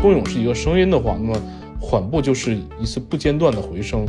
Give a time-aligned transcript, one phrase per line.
[0.00, 1.36] 冬泳是一个声音的话，那么
[1.80, 4.06] 缓步就是一次不间断的回声。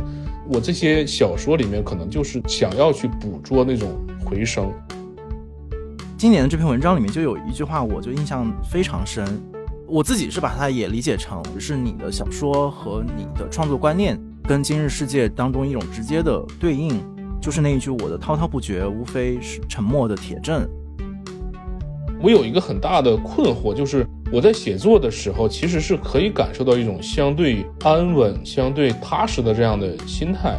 [0.48, 3.88] 我这些小说里面可能就是想要去捕捉那种
[4.24, 4.72] 回声。
[6.16, 9.24] 今年的这篇文章里面就有一句话，我就印象非常深。
[9.86, 17.00] 我自己是把它也理解成是你的小说和你的创作观念跟今日世界当中一种直接的对应，
[17.40, 20.68] 就是那一句“我的滔滔不绝，无非是沉默的铁证”。
[22.22, 30.56] 我有一个很大的困惑，就是我在写作的时候，其实是可以感受到一种相对安稳、相对踏实的这样的心态。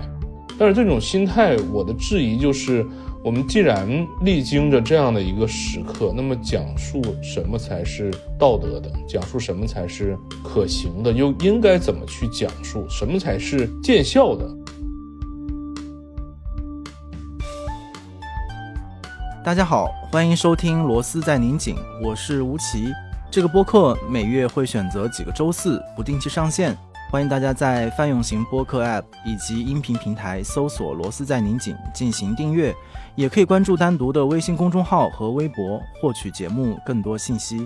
[0.59, 2.85] 但是这种心态，我的质疑就是，
[3.23, 3.87] 我们既然
[4.25, 8.91] 历经着这样的一个时刻，那么讲述什么才是道德的？
[9.07, 11.09] 讲述什么才是可行的？
[11.09, 12.85] 又应该怎么去讲述？
[12.89, 14.45] 什么才是见效的？
[19.45, 21.73] 大家好，欢迎收听《螺丝在拧紧》，
[22.05, 22.91] 我是吴奇。
[23.31, 26.77] 这个播客每月会选择几个周四不定期上线，
[27.09, 32.75] 欢迎大家在泛用型播客 App 以及音频平台搜索“螺丝在拧紧”进行订阅，
[33.15, 37.65] 也可以关注单独的微信公众号和微博获取节目更多信息。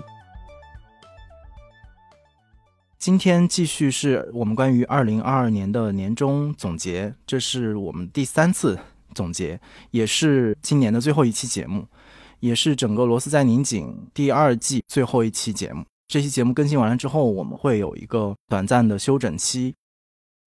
[2.96, 8.78] 今天继续是我们关于二零二二年的年终总结，这是我们第三次。
[9.14, 9.58] 总结
[9.92, 11.88] 也是今年的最后一期节目，
[12.46, 15.84] 也是整个《螺丝在拧紧》第二季最后一期节目。
[16.06, 19.74] 这期节目更新完了之后，我们会有一个短暂的休整期。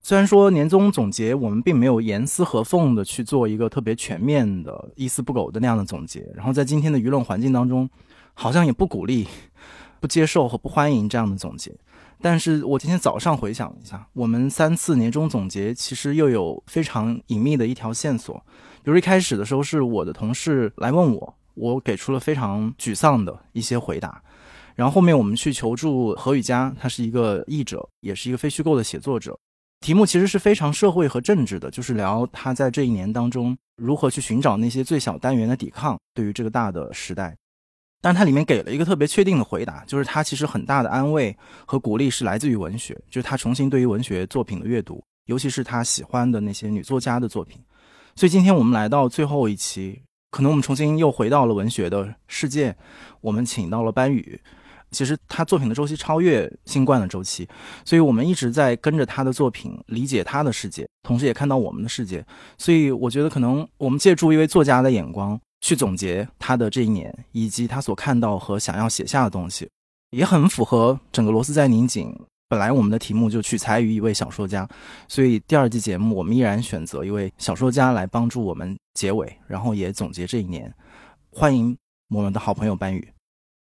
[0.02, 7.90] 虽然说年终总结我们并没有严丝合缝的去做一个特别全面的、一丝不苟的那样的总结，然后在今天的舆论环境当中，
[8.34, 9.28] 好像也不鼓励、
[10.00, 11.76] 不接受和不欢迎这样的总结。
[12.22, 18.42] 但是我今天早上回想了一下，我们三次年终总结其实又有非常隐秘的一条线索。
[18.82, 24.22] 比如一开始的时候是我的同事来问我，我给出了非常沮丧的一些回答。
[24.76, 29.38] 然后后面我们去求助何雨佳，他是一个译者，也是一个非虚构的写作者。
[29.82, 37.36] 题目其实是非常社会和政治的，就是聊他在这一年当中如何去寻找那些最小单元的抵抗，对于这个大的时代。
[38.02, 47.60] 但是它里面给了一个特别确定的回答，就是他其实很大的安慰和鼓励是来自于文学，就是他重新对于文学作品的阅读，尤其是他喜欢的那些女作家的作品。
[48.16, 50.02] 所以今天我们来到最后一期，
[50.32, 52.76] 可能我们重新又回到了文学的世界，
[53.22, 54.40] 我们请到了班宇。
[54.92, 57.48] 其实他作品的周期超越新冠的周期，
[57.86, 62.26] 所以我们一直在跟着他的作品理解他的世界，同时也看到我们的世界。
[62.58, 65.40] 所以我觉得可能我们借助一位作家的眼光。
[65.62, 69.70] 去总结他的这一年，以及他所看到和想要写下的东西，
[70.12, 72.18] 也很符合整个螺丝在拧紧。
[72.50, 74.68] 本来我们的题目就取材于一位小说家，
[75.08, 80.74] 所以第二季节目我们依然选择一位小说家来帮助我们结尾，然后也总结这一年。
[81.30, 81.78] 欢迎
[82.10, 83.08] 我们的好朋友班宇，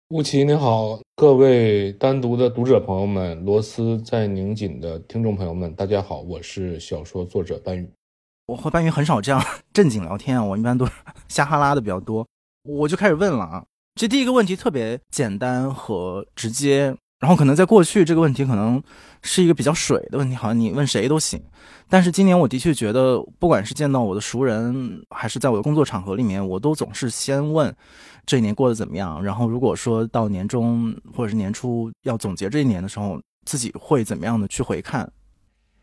[0.10, 7.90] 吴奇你好，各位单独的读者朋友们，罗斯在拧紧的听众朋友们，大家好，我是小说作者班宇。
[8.48, 10.92] 我和班宇很少这样正经聊天啊，我一般都是
[11.30, 12.28] 瞎哈拉的比较多。
[12.64, 13.66] 我就开始问了啊，
[13.96, 18.84] 这第一个问题特别简单和直接，然后可能在过去这个问题可能
[19.22, 21.42] 是一个比较水的问题，好像你问谁都行。
[21.88, 27.74] 但是今年我的确觉得，不管是见到我的熟人，还是在我的工作场合里面，我都总是先问
[28.26, 29.24] 这一年过得怎么样。
[29.24, 35.10] 然后如果说到年终或者是年初要总结这一年的时候，自己会怎么样的去回看？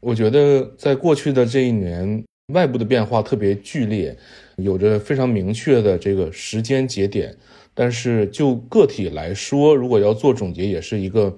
[0.00, 2.22] 我觉得在过去的这一年。
[2.52, 4.18] 外部的变化特别剧烈，
[4.56, 7.32] 有着非常明确的这个时间节点，
[7.80, 11.34] 但是就个体来说，如果要做总结，也是一个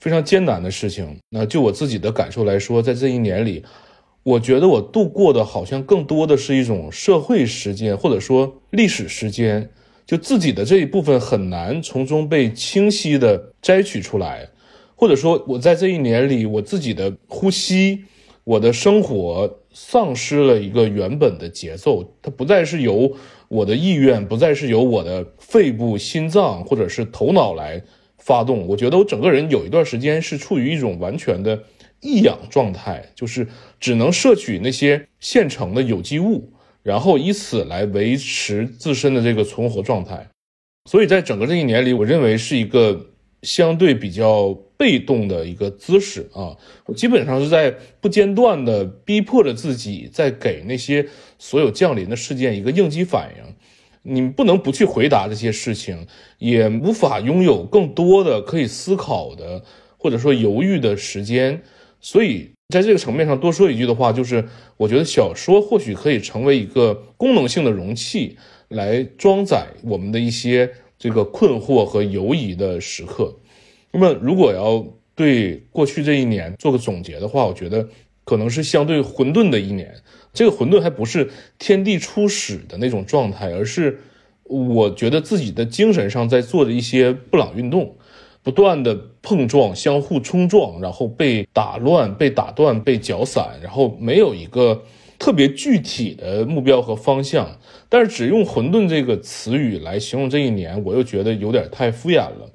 [0.00, 1.18] 非常艰难的事情。
[1.28, 3.62] 那就我自己的感受来说，在这一年里，
[4.22, 9.68] 我觉得我度过的好像更多的是一种社会时间，或者说历史时间，
[10.06, 14.48] 就自己的这一部分很难从中被清晰的摘取出来，
[14.96, 18.04] 或者说我在这一年里，我自己的呼吸。
[18.44, 23.14] 我的生活丧失了一个原本的节奏，它不再是由
[23.52, 27.82] 我的意愿，不再是由我的肺部、心脏或者是头脑来
[28.16, 28.66] 发动。
[28.66, 31.62] 我觉得我整个人有一段时间是处于一种完全的
[32.00, 33.46] 异氧状态，就是
[33.78, 40.28] 只能摄取那些现成的有机物，然后以此来维持自身的这个存活状态。
[40.88, 43.08] 所以在整个这一年里，我认为是一个
[43.42, 44.58] 相对比较。
[44.82, 51.06] 被动的一个姿势啊，我基本上是在不间断的逼迫着自己，在给那些
[51.42, 53.54] 所有降临的事件一个应激反应。
[54.04, 56.06] 你不能不去回答这些事情，
[56.38, 59.60] 也无法拥有更多的可以思考的
[59.98, 61.60] 或者说犹豫的时间。
[62.00, 64.44] 所以，在这个层面上多说一句的话，就是
[64.76, 68.36] 我觉得小说或许可以成为一个功能性的容器，
[68.68, 73.36] 来装载我们的一些这个困惑和犹疑的时刻。
[73.90, 74.84] 那么，如果要
[75.16, 77.88] 对过去这一年做个总结的话，我觉得
[78.24, 79.92] 可能是相对混沌的一年。
[80.32, 84.00] 这个混沌还不是天地初始的那种状态，而是
[84.44, 87.96] 我觉得自己的精神上在做的一些布朗运动，
[88.42, 94.82] 不断的碰撞、相互冲撞，然后被打乱、被打断、被搅散，然后没有一个
[95.18, 97.58] 特别具体的目标和方向。
[97.90, 102.50] 但是只用“混沌”这个词语来形容这一年，我又觉得有点太敷衍了。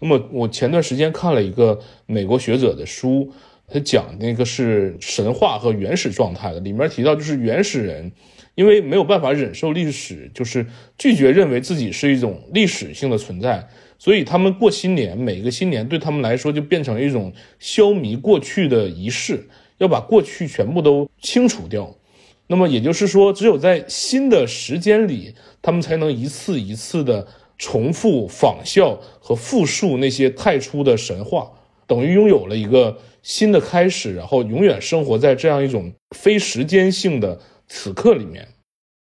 [0.00, 3.30] 那么我前段时间看了一个美国学者的书。
[3.70, 8.10] 他讲那个是神话和原始状态的，里面提到就是原始人，
[8.54, 10.66] 因为没有办法忍受历史，就是
[10.96, 13.68] 拒绝认为自己是一种历史性的存在，
[13.98, 21.94] 所以他们过新年，每个新年对他们来说就变成一种消弭过去的仪式，要把过去全部都清除掉。
[22.46, 27.28] 那么也就是说，只有在新的时间里，他们才能一次一次的
[27.58, 31.50] 重复仿效和复述那些太初的神话，
[31.88, 32.96] 等于拥有了一个。
[33.20, 38.46] 新的开始，然后永远生活在这样一种非时间性的此刻里面，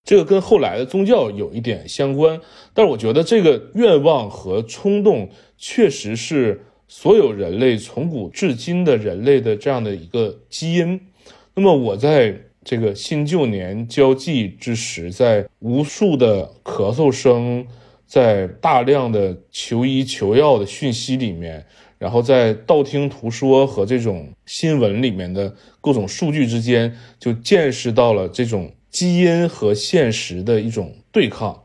[0.04, 2.38] 这个跟后来的宗教有一点相关。
[2.74, 11.00] 但是我觉得这个愿望和冲动确实是所有人类从古至今的人类的这样的一个基因。
[11.54, 17.64] 那么我在这个新旧年交际之时，在无数的咳嗽声，
[18.06, 21.64] 在大量的求医求药的讯息里面。
[22.00, 31.62] 然后在道听途说和这种新闻里面的各种数据之间，就见识到了这种基因和现实的一种对抗。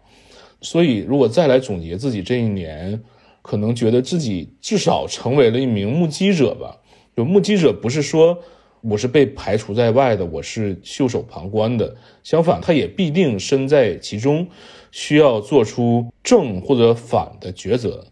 [0.59, 3.01] 所以，如果再来总结自己这一年，
[3.41, 6.79] 可能觉得自己至少成为了一名目击者吧。
[7.15, 8.37] 就目击者不是说
[8.81, 11.95] 我是被排除在外的，我是袖手旁观的。
[12.23, 14.45] 相反，他也必定身在其中，
[14.91, 18.05] 需要做出正或者反的抉择。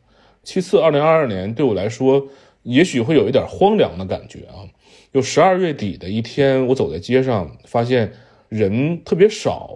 [0.44, 2.28] 其次，二零二二年对我来说，
[2.63, 4.68] 也许会有一点荒凉的感觉啊。
[5.13, 8.12] 有十二月底的一天，我走在街上，发现
[8.50, 9.72] 人特别少，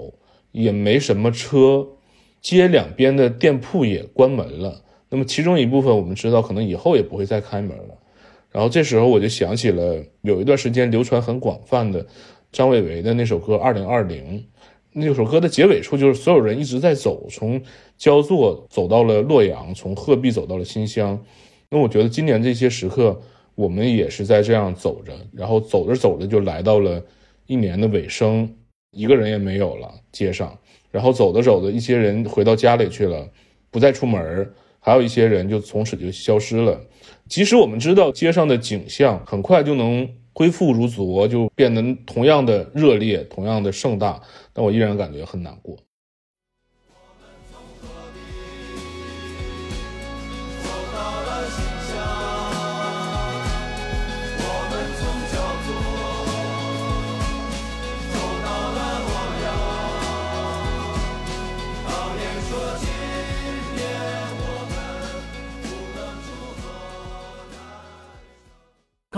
[0.51, 1.87] 也没什么车，
[2.41, 4.83] 街两边的店铺也关门了。
[5.09, 7.97] 那么其中一部分，我们知道可能以后也不会再开门了。
[8.51, 12.05] 然后这时候我就想起了有一段时间流传很广泛的
[12.51, 14.39] 张伟伟的那首歌《二零二零》。
[14.99, 17.61] 那首歌的结尾处就是所有人一直在走，从
[17.99, 21.23] 焦作走到了洛阳，从鹤壁走到了新乡。
[21.69, 23.21] 那我觉得今年这些时刻，
[23.53, 26.99] 我们也是在这样走着，然后走着走着就来到了
[27.45, 28.51] 一年的尾声，
[28.89, 30.57] 一个人也没有了街上。
[30.89, 33.29] 然后走着走着，一些人回到家里去了，
[33.69, 36.81] 不再出门还有一些人就从此就消失了。
[37.29, 40.09] 即使我们知道街上的景象很快就能。
[40.37, 44.21] 恢复如昨，就变得同样的热烈，同样的盛大，
[44.53, 45.75] 但我依然感觉很难过。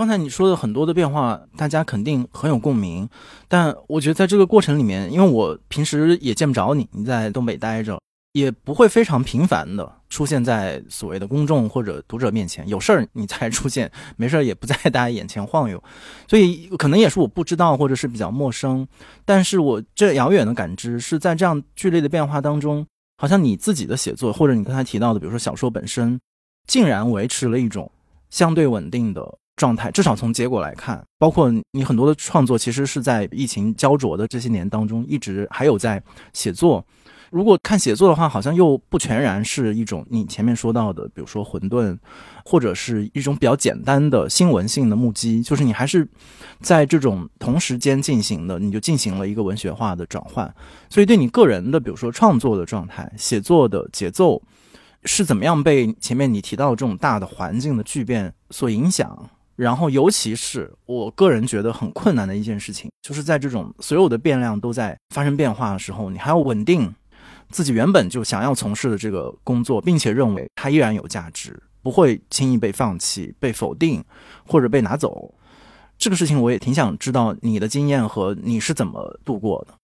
[0.00, 3.06] 刚才你说的很多的变化，大家肯定很有共鸣。
[3.48, 8.00] 但我觉得在这个过程里面，因为我平时也见不着你，你在东北待着，
[8.32, 12.66] 也不会非常频繁的出现在所谓的公众或者读者面前。
[12.66, 15.78] 有事儿你才出现，没事儿也不在大家眼前晃悠。
[16.26, 18.88] 所以可能也是我不知道，或者是比较陌生。
[19.26, 22.86] 但是我这遥远的感知是在这样剧烈的变化当中，
[23.18, 26.18] 好像你自己的写作，或者你刚才提到的，比如说小说本身，
[26.66, 27.92] 竟然维持了一种
[28.30, 29.36] 相对稳定的。
[29.60, 36.02] 状态至少从结果来看，包括你很多的创作，其实是在疫情焦灼的这些年当中，一直还有在
[36.32, 36.82] 写作。
[37.30, 41.96] 如果看写作的话，好像又不全然是一种你前面说到的，比如说混沌，
[42.42, 46.08] 或者是一种比较简单的新闻性的目击，就是你还是
[46.60, 50.52] 在这种同时间进行的，你就进行了一个文学化的转换。
[50.88, 54.42] 所以对你个人的，比如说创作的状态、写作的节奏，
[55.04, 59.30] 是怎么样被前面你提到这种大的环境的巨变所影响？
[59.60, 66.94] 然后，尤其是我个人觉得很困难的一件事情，就是在这种所有的变量都在发生变化的时候，你还要稳定
[67.50, 74.02] 自己原本就想要从事的这个工作，并且认为它依然有价值，不会轻易被放弃、被否定
[74.46, 75.34] 或者被拿走。
[75.98, 79.74] 这个事情我也挺想知道你的经验和你是怎么度过的。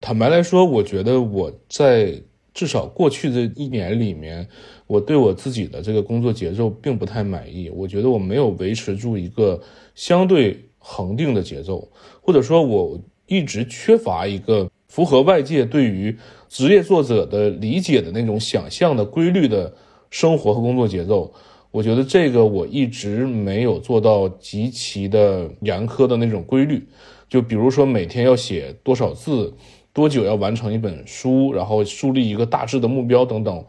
[0.00, 2.20] 坦白来说，我觉得我在。
[2.54, 4.46] 至少过去这一年里面，
[4.86, 7.68] 我对我自己的这个工作节奏并不太满意。
[7.68, 9.60] 我觉得我没有维持住一个
[9.96, 11.86] 相对恒定的节奏，
[12.22, 16.16] 或者说，我一直缺乏一个符合外界对于
[16.48, 19.74] 职业作者的理解的那种想象的规律的
[20.10, 21.34] 生活和工作节奏。
[21.72, 26.86] 我觉得这个我一直没有做到极其的严苛的那种规律，
[27.28, 29.52] 就比如说每天要写多少字，
[29.94, 33.64] 多久要完成一本书，然后树立一个大致的目标等等，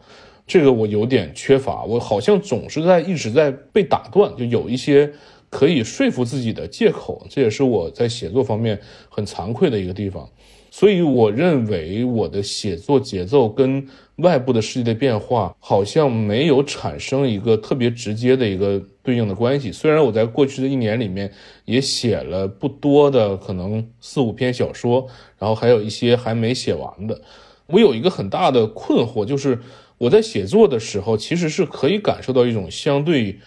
[0.46, 5.10] 这个我有点缺乏，我好像总是在一直在被打断，就有一些
[5.48, 8.78] 可以说服自己的借口，这也是我在写作方面
[9.08, 10.28] 很惭愧的一个地方。
[10.68, 19.70] 所以我认为我的写作节奏跟外部的世界的变化好像没有产生一个特别直接的一个对应的关系。
[19.70, 21.32] 虽然我在过去的一年里面
[21.64, 25.06] 也写了不多的，可能四五篇小说，
[25.38, 27.22] 然后还有一些还没写完的。
[27.68, 29.60] 我有一个很大的困惑，就是
[29.98, 33.38] 我在写作的时候其实是可以感受到一种相对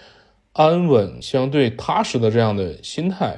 [0.53, 3.35] 安稳、相对踏实的这样的心态，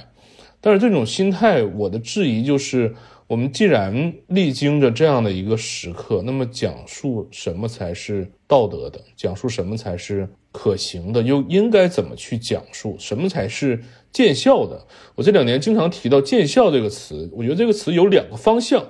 [0.62, 2.94] 但是这种心态，我的质疑就是。
[3.28, 9.00] 我们既然历经着这样的一个时刻，那么讲述什么才是道德的？
[9.16, 11.22] 讲述什么才是可行的？
[11.22, 12.98] 又应该怎么去讲述？
[13.00, 13.82] 什么才是
[14.12, 14.86] 见效的？
[15.16, 18.86] 我这两年经常提到“见效”这个词，我觉得这个词有两个方向，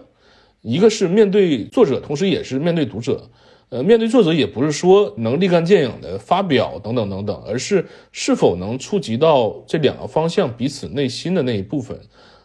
[0.62, 3.30] 一个是面对作者，同时也是面对读者。
[3.70, 11.98] 呃，面对作者也不是说能立竿见影的发表等等等等，而是是否能触及到这两个方向彼此内心的那一部分。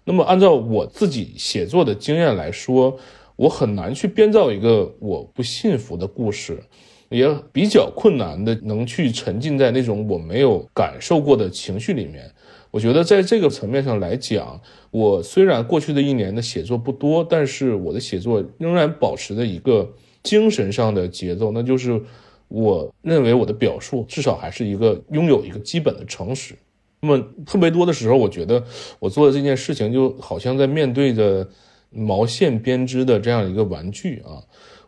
[0.05, 2.99] 那么，按照我自己写作的经验来说，
[3.37, 6.63] 我很难去编造一个我不信服的故事，
[7.09, 12.31] 也比较困难的能去沉浸在那种我没有感受过的情绪里面。
[12.71, 14.61] 我觉得在这个层面上来讲，
[14.91, 19.91] 我虽然过去的一年的写作不多，但是我的写作仍然保持着一个
[20.23, 21.99] 精神上的节奏，那就是
[22.49, 26.55] 我认为我的表述至少还是一个拥有一个基本的诚实。
[27.01, 28.63] 那么特别多的时候，我觉得
[28.99, 31.49] 我做的这件事情就好像在面对着
[31.91, 34.43] 毛线编织的这样一个玩具啊，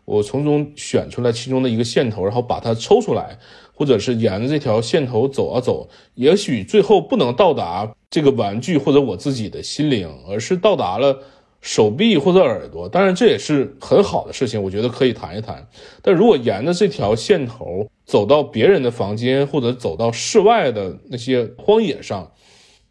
[0.09, 3.37] 我从中选出来其中的一个线头，然后把它抽出来，
[3.73, 11.19] 或者是沿着这条线头走啊走，也许最后不能到达这个玩具或者我自己的心灵，而是到达了。
[11.61, 15.67] 手臂或者耳朵，当然这也是很好的事情，我觉得可以谈一谈。
[16.01, 22.31] 但如果沿着这条线头走到别人的房间，或者走到室外的那些荒野上，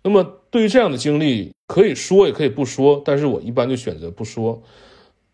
[0.02, 4.62] 那么对于这样的经历，可以说也可以不说，但是我一般就选择不说。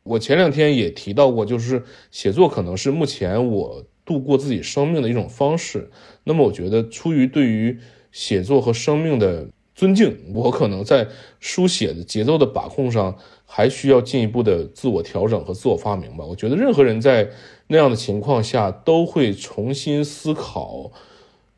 [0.05, 5.91] 我前两天也提到过，就是写作可能是目前我度过自己生命的一种方式。
[6.23, 7.79] 那么我觉得，出于对于
[8.13, 9.49] 写作和生命的。
[9.77, 11.09] 尊敬，我可能在
[11.41, 16.25] 书写的节奏的把控上还需要进一步的自我调整和自我发明吧。
[16.25, 17.29] 我觉得任何人在
[17.67, 20.93] 那样的情况下都会重新思考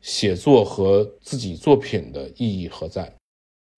[0.01, 3.16] 写作和自己作品的意义何在。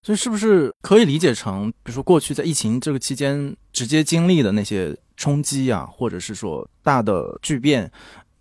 [0.02, 7.92] 所以，是不是可以理解成，比如说过去在疫情这个期间直接经历的那些冲击啊，或者是说大的巨变，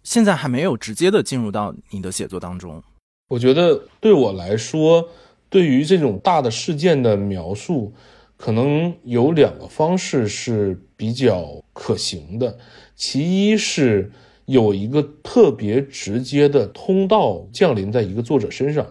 [0.03, 2.83] 现在还没有直接的进入到你的写作当中？
[3.29, 5.09] 我觉得对我来说。
[5.51, 7.91] 对于这种大的事件的描述，
[8.37, 12.59] 可能有两个方式是比较可行的。
[12.95, 14.13] 其一是
[14.45, 18.87] 有一个特别直接的通道降临在一个作者身上，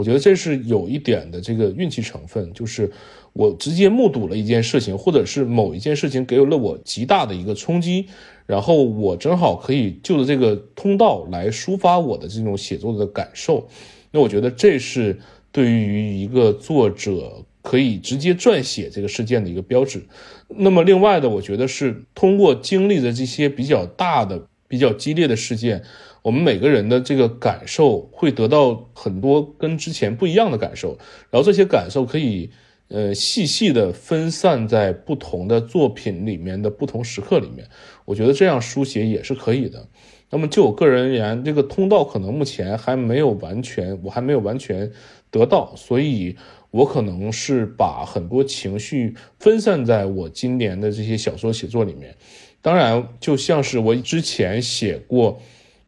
[0.00, 2.90] 我觉得这是有一点的这个运气成分，就是
[3.34, 8.06] 我直接目睹了一件事情，或者是某一件事情给了我极大的一个冲击，
[8.46, 13.68] 然后我正好可以就着这个通道来抒发我的这种写作的感受。
[14.10, 15.20] 那我觉得这是。
[15.52, 20.00] 对于一个作者可以直接撰写这个事件的一个标志，
[20.46, 25.82] 那么另外的，我觉得是通过经历的这些比较大的、比较激烈的事件，
[26.22, 30.98] 我们每个人的这个感受会得到很多跟之前不一样的感受，
[31.30, 32.50] 然后这些感受可以
[32.88, 37.66] 呃细细的分散在不同的作品里面的不同时刻里面，
[38.04, 39.86] 我觉得这样书写也是可以的。
[40.32, 44.90] 那么就我个人而言，这个通道可能目前还没有完全，我还没有完全。
[45.32, 46.34] 得到，所以
[46.72, 52.16] 我可能是把很多情绪分散在我今年的这些小说写作里面。
[52.60, 55.40] 当然，就像是我之前写过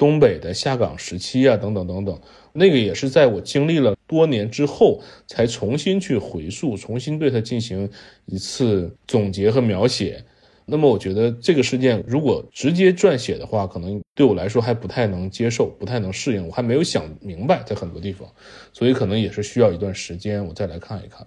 [0.03, 2.21] 东北的下岗时期啊，等等等等，
[2.53, 7.89] 那个也是在我经历了多年之后，才重新去回溯，重新对它进行
[8.27, 10.25] 一次总结和描写。
[10.65, 16.45] 那么我觉得这个事件如果直接撰写的话，可能对我来说还不太能接受，不太能适应。
[16.45, 18.29] 我还没有想明白在很多地方，
[18.73, 21.25] 所以可能也是需要一段时间，我再来看一看。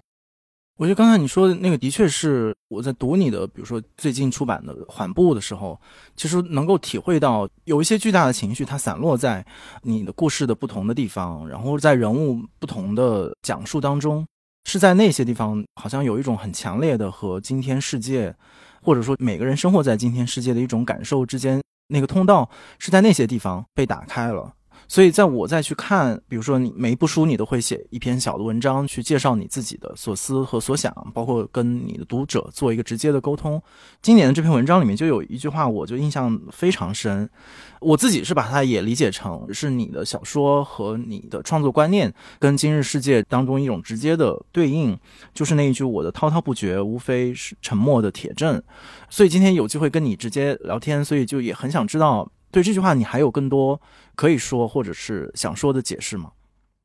[0.76, 5.80] 我觉得刚才你说的那个的确是我在读你的，比如说最近出版的《缓步》的时候，
[6.16, 9.44] 其实能够体会到有一些巨大的情绪，它散落在
[9.82, 14.26] 你的故事的不同的地方，然后在人物不同的讲述当中，
[14.64, 18.34] 是在那些地方好像有一种很强烈的和今天世界。
[18.82, 24.52] 或者说，每个人生活在今天世界的一种感受之间，那个通道是在那些地方被打开了。
[24.88, 33.60] 所以，在我再去看，比如说你每一部书，你都会写一篇小的文章去介绍你自己的所思和所想，包括跟你的读者做一个直接的沟通。
[34.00, 37.28] 今年的这篇文章里面就有一句话，我就印象非常深。
[37.80, 44.98] 我自己是把它也理解成是你的小说和你的创作观念跟今日世界当中一种直接的对应，
[45.34, 48.62] 就是那一句“我的滔滔不绝，无非是沉默的铁证”。
[49.10, 52.30] 所以今天有机会跟你直接聊天，所以就也很想知道。
[52.56, 53.78] 对这句话，你还有更多
[54.14, 56.32] 可以说或者是想说的解释吗？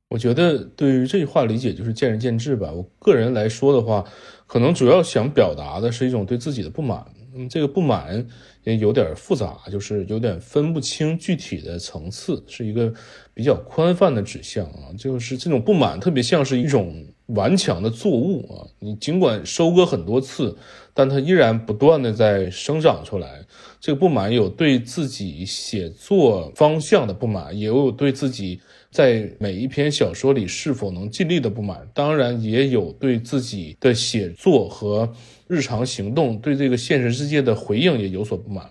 [0.10, 2.70] 我觉得对于这句话理解就是见仁见智吧。
[2.70, 4.04] 我个人来说的话，
[4.48, 7.06] 可能主要想表达的是一种对自己的不满。
[7.34, 8.28] 嗯，这个不满
[8.66, 12.94] 也有点复杂，就是有点分不清具体的层次，是一个
[13.34, 14.92] 比较宽泛的指向啊。
[14.98, 20.58] 就是这种不满特别像是一种顽强的作物啊，你尽管收割很多次，
[20.94, 23.46] 但它依然不断的在生长出来。
[23.82, 28.62] 这个不满有对自己写作方向的不满，也有对自己
[28.92, 35.12] 在每一篇小说里是否能尽力的不满，当然也有对自己的写作和
[35.48, 38.70] 日常行动对这个现实世界的回应也有所不满。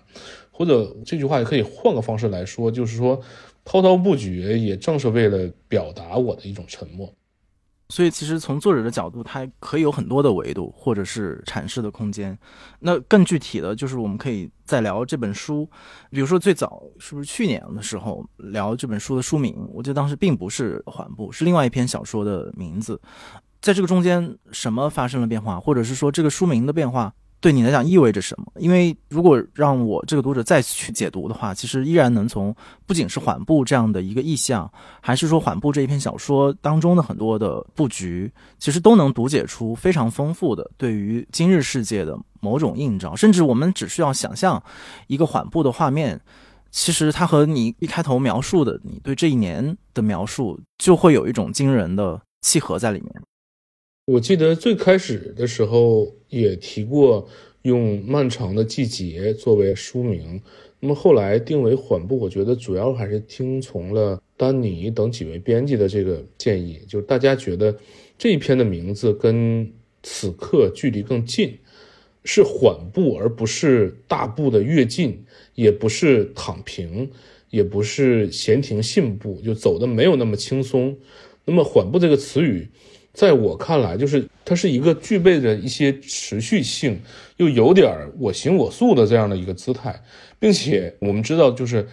[0.49, 3.19] 或者这句话也可以换个方式来说，就是说
[3.65, 7.13] 滔滔不绝也正是为了表达我的一种沉默。
[7.91, 12.35] 所以，其实从作者的角度，它可以有很多的维度，或者是阐释的空间。
[12.79, 15.69] 那更具体的就是，我们可以再聊这本书。
[16.09, 19.55] 比如说，最早是不是去年的时候聊这本书的书名？
[19.73, 22.99] 我记得当时并不是缓步，是另外一篇小说的名字。
[23.61, 27.13] 在这个中间，什么发生了变化，或者是说这个书名的变化？
[27.41, 28.45] 对你来讲意味着什么？
[28.57, 43.15] 因为如果让我这个读者再去解读的话，其实依然能从不仅是缓步这样的一个意象，还是说缓步这一篇小说当中的很多的布局，其实都能读解出非常丰富的对于今日世界的某种映照。
[43.15, 44.61] 甚至我们只需要想象
[45.07, 46.21] 一个缓步的画面，
[46.69, 53.11] 其实它和你一开头描述的你对这一年的描述，就会有一种惊人的契合在里面。
[54.05, 57.29] 我记得最开始的时候也提过
[57.61, 60.41] 用《漫长的季节》作为书名，
[60.79, 67.77] 那么后来定为缓步，我觉得主要还是听从了丹尼等几位编辑的这个建议，就是大家觉得
[68.17, 71.55] 这一篇的名字跟此刻距离更近，
[72.23, 77.07] 是缓步，而不是大步的跃进，也不是躺平，
[77.51, 80.97] 也不是闲庭信步，就走的没有那么轻松。
[81.45, 82.67] 那么缓步这个词语。
[83.13, 86.99] 在我看来，就是它是一个具备着一些持续性，
[87.37, 90.01] 又有点我行我素的这样的一个姿态，
[90.39, 91.87] 并且我们知道，就是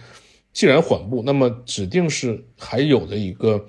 [0.53, 3.67] 既然缓步，那么指定是还有着一个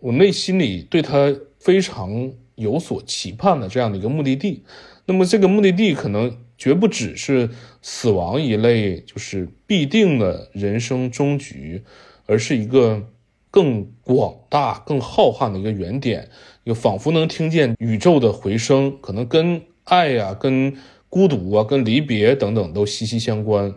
[0.00, 4.64] 我内心里对它非常有所期盼的这样的一个目的地。
[5.06, 7.48] 那么这个目的地可能绝不只是
[7.80, 11.82] 死亡一类，就是必定的人生终局，
[12.26, 13.02] 而是一个
[13.50, 16.28] 更广大、更浩瀚的一个原点。
[16.68, 20.76] 就仿佛能听见宇宙的回声，可能跟爱呀、跟
[21.08, 23.74] 孤独啊、跟离别等等都息息相关。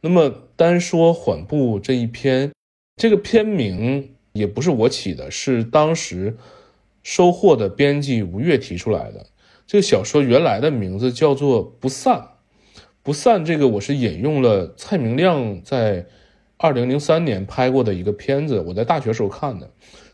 [0.00, 2.50] 那么单说缓步这一篇，
[2.96, 6.38] 这个片名也不是我起的，是当时
[7.02, 9.26] 收获的编辑吴越提出来的。
[9.66, 12.16] 这个小说原来的名字叫做《不散》，
[13.02, 16.06] 不散这个我是引用了蔡明亮在
[16.56, 19.70] 二零零三年拍过的一个片子，我在大学时候看的。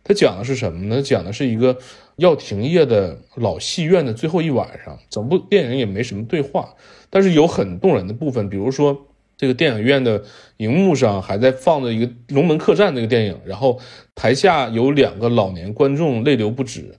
[0.07, 1.03] 他讲的是什么呢？
[1.03, 1.77] 讲的是一个。
[2.17, 6.75] 要停业的老戏院的最后一晚上，整部电影也没什么对话，
[7.11, 10.25] 但是有很动人的部分，比如说这个电影院的
[10.57, 13.79] 荧幕上还在放着一个《龙门客栈》那个电影，然后
[14.15, 16.99] 台下有两个老年观众泪流不止，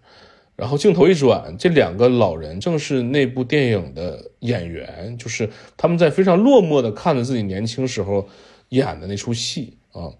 [0.56, 8.30] 然后镜头一转，这两个老人正是那部电影的演员，就是他们在非常落寞的看着自己年轻时候
[8.70, 10.14] 演的那出戏啊。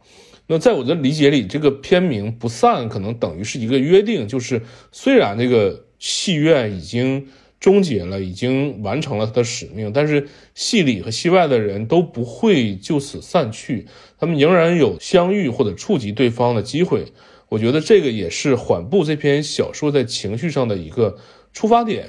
[0.50, 4.62] 那在我的理解里，这个片名不散可能等于是一个约定，就是
[4.94, 7.28] 虽然这个戏院已经
[7.60, 17.06] 终结了，已经完成了它的使命，但是戏里和戏外的人都不会就此散去，他们仍然有相遇或者触及对方的机会。
[17.50, 21.18] 我觉得这个也是缓步这篇小说在情绪上的一个
[21.52, 22.08] 出发点。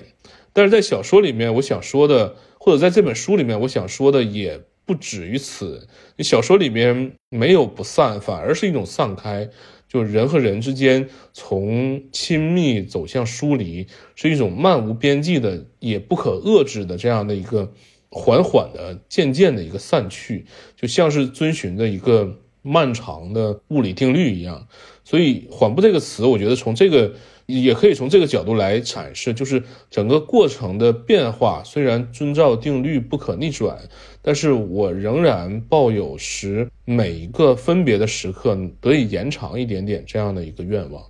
[0.53, 4.61] 但是在小说里面，我想说的，或者在这本书里面，我想说的也。
[4.89, 9.51] 不止于此，你小说里面没有不散，反而是一种散开，
[9.87, 17.71] 就是人和人之间从亲密走向疏离，是一种漫无边际的、也不可遏制的这样的一个
[18.09, 24.67] 缓缓的、渐渐的一个散去，就像是遵循着一个漫长的物理定律一样。
[25.05, 27.15] 所以“缓步”这个词，我觉得从这个
[27.47, 33.89] 也可以从这个角度来阐释，就是整个过程的变化虽然遵照定律不可逆转，
[34.29, 41.03] 但是我仍然抱有使每一个分别的时刻得以延长一点点这样的一个愿望。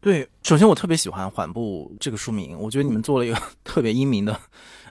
[0.00, 4.36] 对，首先我特别喜欢缓步这个书名，我觉得你们做了一个特别英明的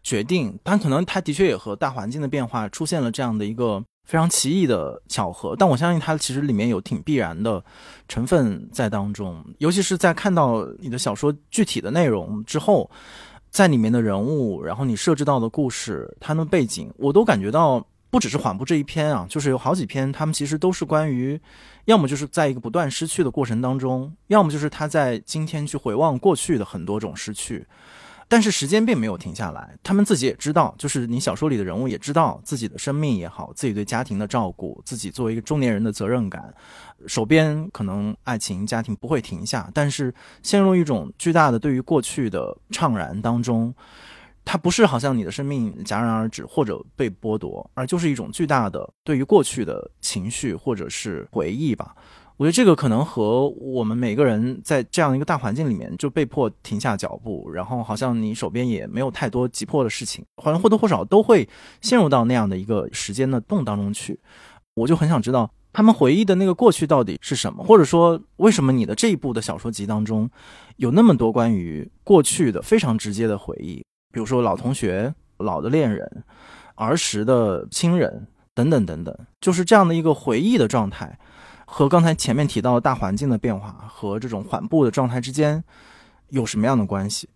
[0.01, 3.83] 决定，但可能它的确也和大环境的变化出现了这样的一个。
[4.03, 7.63] 非常奇异的巧合，但我相信它其实里面有挺必然的
[8.07, 9.45] 成分在当中。
[9.59, 12.89] 尤其是在看到你的小说具体的内容之后，
[13.51, 21.39] 在里面的人物，然后你设置到的故事，他们背景，我都感觉到不只是缓步这一篇啊，就是有好几篇，他们其实都是关于，
[21.85, 27.67] 要么就是在一个不断失去的过程当中，要么就是他在今天去回望过去的很多种失去。
[28.31, 36.41] 但是时间并没有停下来，他们自己也知道，就是你小说里的人物也知道自己的生命也好，自己对家庭的照顾，自己作为一个中年人的责任感，
[37.07, 43.75] 手边可能爱情、家庭不会停下，但是陷入一种巨大的对于过去的怅然当中，
[44.45, 51.93] 它不是好像你的生命戛然而止或者被剥夺，而就是一种巨大的对于过去的情绪或者是回忆吧。
[52.41, 61.47] 我觉得这个可能和我们每个人在这样一个大环境里面就被迫停下脚步，然后好像你手边也没有太多急迫的事情，好像或多或少都会
[61.81, 64.19] 陷入到那样的一个时间的洞当中去。
[64.73, 70.27] 我就很想知道他们回忆的那个过去到底是什么，或者说为什么你的这一部的小说集当中
[70.77, 76.23] 有那么多关于过去的非常直接的回忆，比如说老同学、老的恋人、
[76.73, 78.25] 儿时的亲人
[78.55, 81.19] 等等等等，就是这样的一个回忆的状态。
[81.73, 85.63] 和刚才前面提到的大环境的变化和这种缓步的状态之间
[86.27, 87.29] 有什么样的关系？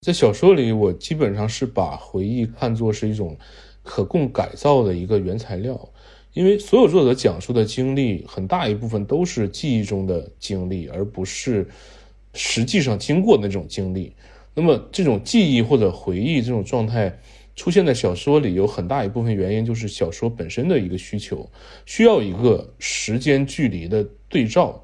[0.00, 3.38] 在小说里，我基本上是把回忆看作是一种
[3.84, 5.78] 可供改造的一个原材料，
[6.32, 11.64] 因为所有作者讲述的经历很大一部分都是记忆中的经历，而不是
[12.34, 14.12] 实际上经过的那种经历。
[14.54, 17.16] 那么，这种记忆或者回忆这种状态。
[17.54, 21.48] 出现在小说里有很大一部分原因就是小说本身的一个需求，
[21.84, 24.82] 需要一个时间距离的对照，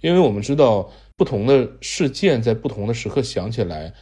[0.00, 3.92] 因为我们知道不同的事件在不同的时刻想起来，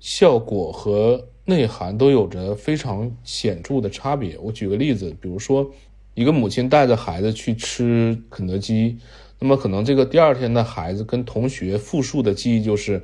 [0.00, 4.36] 效果和内涵都有着非常显著的差别。
[4.38, 5.70] 我举个例子，比如说
[6.14, 8.98] 一个母亲带着孩子去吃肯德基，
[9.38, 13.02] 那么可能这个第二天的孩子跟同学复述的记忆就是。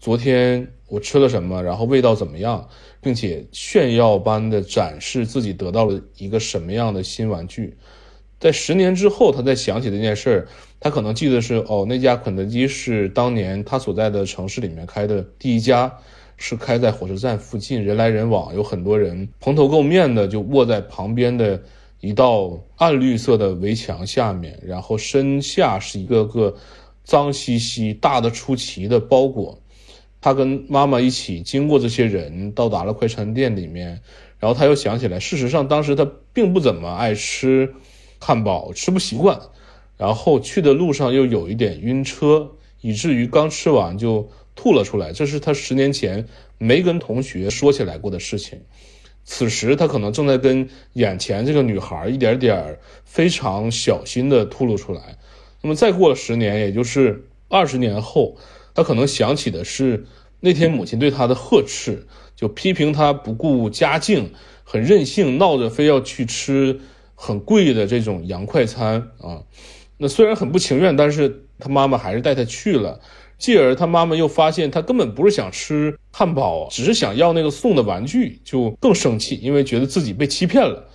[0.00, 2.68] 昨天我吃了什么，然后味道怎么样，
[3.00, 7.76] 并且炫耀般的展示自己得到了一个什么样的新玩具。
[8.38, 15.92] 在十年之后，他再想起这件事儿，他可能记得是哦，那家肯德基是当年他所在的城市里面开的第一家，
[16.36, 21.60] 是开在火车站附近，人来人往，有很多人蓬头垢面的就卧在旁边的
[21.98, 26.54] 一道暗绿色的围墙下面，然后身下是一个个
[27.02, 29.58] 脏兮兮、大的出奇的包裹。
[30.24, 34.00] 他跟妈妈一起经过这些人，到达了快餐店里面，
[34.38, 37.74] 然后他又想起来，事实上当时他并不怎么爱吃
[38.18, 39.38] 汉堡，吃不习惯，
[39.98, 45.12] 然后去的路上又有一点晕车，以至于刚吃完就吐了出来。
[45.12, 48.58] 这是他十年前没跟同学说起来过的事情。
[49.24, 55.18] 此时他可能正在跟眼前这个女孩一点点非常小心的吐露出来。
[55.60, 58.38] 那么再过了十年，也就是二十年后。
[58.74, 60.04] 他可能想起的是
[60.40, 62.06] 那天母亲对他的呵斥，
[62.36, 64.32] 就批评他不顾家境，
[64.64, 66.80] 很任性，闹着非要去吃
[67.14, 69.44] 很贵的这种洋快餐啊。
[69.96, 73.00] 那虽然很不情愿，但是他妈妈还是带他去了。
[73.36, 80.88] 继而他妈妈又发现他根本不是想吃汉堡，只是想要那个送的玩具，就更生气，因为觉得自己被欺骗了，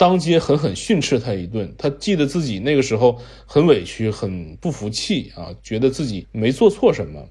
[0.00, 1.70] 当街狠狠训斥他一顿。
[1.76, 7.22] 他记得自己那个时候很委屈，很不服气啊，觉得自己没做错什么。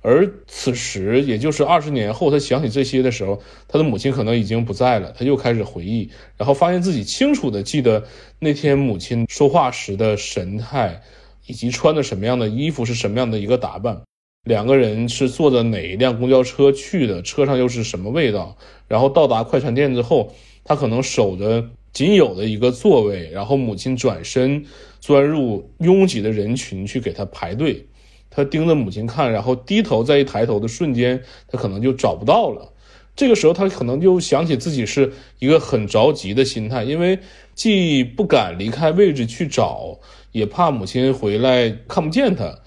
[0.00, 5.12] 而此时，也就是二十年后，他想起这些的时候，他的母亲可能已经不在了。
[5.14, 8.02] 他又开始回忆，然后发现自己清楚的记得
[8.38, 11.02] 那天母亲说话时的神态，
[11.46, 14.00] 以及穿的什么样的衣服，是什么样的一个打扮。
[14.44, 18.56] 两个人是坐着哪一辆公交车去的，车上又是什么味道。
[18.88, 20.32] 然后到达快餐店之后，
[20.64, 24.62] 他可能守着仅有的一个座位，然后母亲转身
[25.00, 27.86] 钻入拥挤的人群去给他排队。
[28.28, 32.70] 他盯着母亲看，然后低头，再一抬头的瞬间，他可能就找不到了。
[33.16, 37.18] 这个时候，他可能就想起自己是一个很着急的心态，因为
[37.54, 39.98] 既不敢离开位置去找，
[40.32, 42.58] 也怕母亲回来看不见他。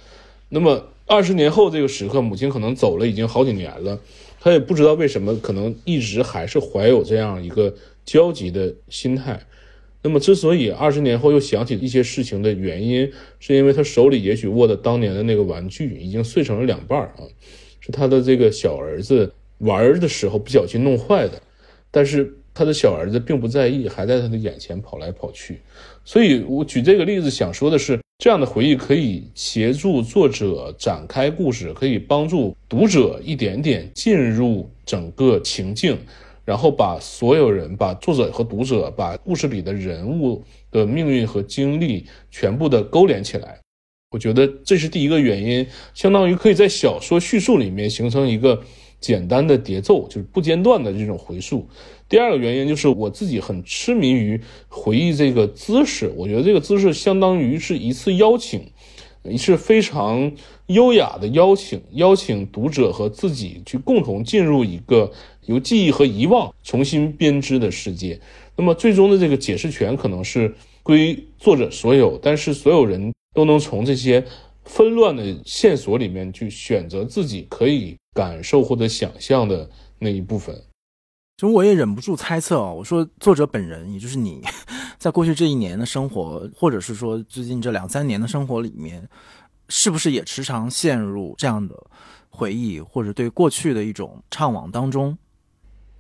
[0.50, 4.00] 那么二十年后这个时刻，母亲可能走了已经好几年了，
[4.40, 7.72] 他也不知道为什么，可能一直还是怀有这样一个
[8.12, 9.40] 焦急的心态。
[10.02, 17.22] 那么之所以二十年后又想起一些事情的原因，是因为他手里也许握的当年的那个玩具已经碎成了两半儿啊，
[17.80, 21.42] 是他的这个小儿子玩儿的时候不小心弄坏的，
[21.92, 22.34] 但是。
[22.52, 25.62] 他的小儿子并不在意，还在他的眼前跑来跑去，
[26.04, 35.98] 所以我举这个例子想说的是，这样的回忆可以协助作者展开故事，可以帮助读者一点点进入整个情境，
[36.50, 43.60] 然后把所有人、把作者和读者、把故事里的人物的命运和经历全部的勾连起来。
[44.10, 48.60] 我觉得这是第一个原因，相当于可以在小说叙述里面形成一个
[49.00, 51.68] 简单的节奏，就是不间断的这种回溯。
[52.08, 58.60] 第二个原因就是我自己很痴迷于回忆这个姿势，我觉得这个姿势相当于是一次邀请，
[59.22, 60.32] 一次非常
[60.66, 65.12] 优雅的邀请，邀请读者和自己去共同进入一个
[65.50, 68.22] 由记忆和遗忘重新编织的世界。
[68.56, 74.24] 那么最终的这个解释权可能是归作者所有，但是所有人都能从这些
[74.66, 80.56] 纷乱的线索里面去选择自己可以感受或者想象的那一部分。
[81.38, 84.42] 其实我也忍不住猜测啊，我说作者本人，也就是你，
[85.00, 89.10] 在过去这一年的生活，或者是说最近这两三年的生活里面，
[89.70, 91.74] 是不是也时常陷入这样的
[92.30, 95.18] 回忆，或者对过去的一种怅惘当中？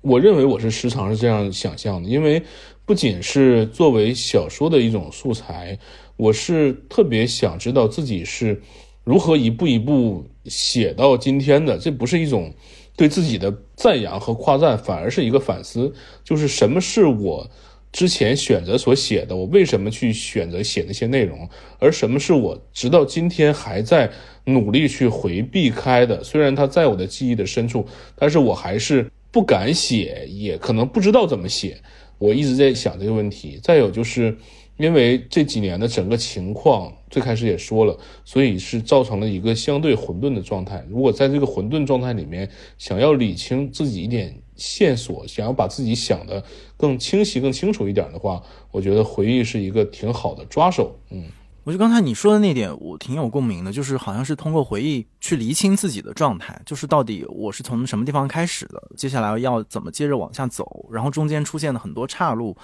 [0.01, 2.41] 我认为我是时常是这样想象的，因为
[2.85, 5.77] 不仅是作为小说的一种素材，
[6.17, 8.61] 我是特别想知道自己是
[9.03, 12.53] 如何一步一步写到今天的，这不是一种。
[12.95, 15.89] 对自己的赞扬和夸赞，反而是一个反思，
[16.21, 17.49] 就是什么是我
[17.93, 21.47] 之前选择所写的，我为什么去选择写那些内容，
[21.79, 24.11] 而什么是我直到今天还在
[24.43, 26.21] 努力去回避开的。
[26.25, 27.85] 虽然它在我的记忆的深处，
[28.17, 31.77] 但是我还是不敢写，也可能不知道怎么写。
[32.17, 33.59] 我一直在想这个问题。
[33.61, 34.37] 再有就是。
[34.79, 40.81] 因为这几年的整个情况，最开始也说了，所以是造成了一个相对混沌的状态。
[40.89, 46.41] 如果在这个混沌状态里面，想要理清自己一点线索，想要把自己想的
[46.77, 50.97] 更清晰、更清楚一点的话，我觉得回忆是一个挺好的抓手。
[51.09, 51.25] 嗯，
[51.63, 62.55] 我就刚才你说的那点，我挺有共鸣的，就是好像是通过回忆去厘清自己的状态，就是到底我是从什么地方开始的，接下来要怎么接着往下走，然后中间出现的很多岔路。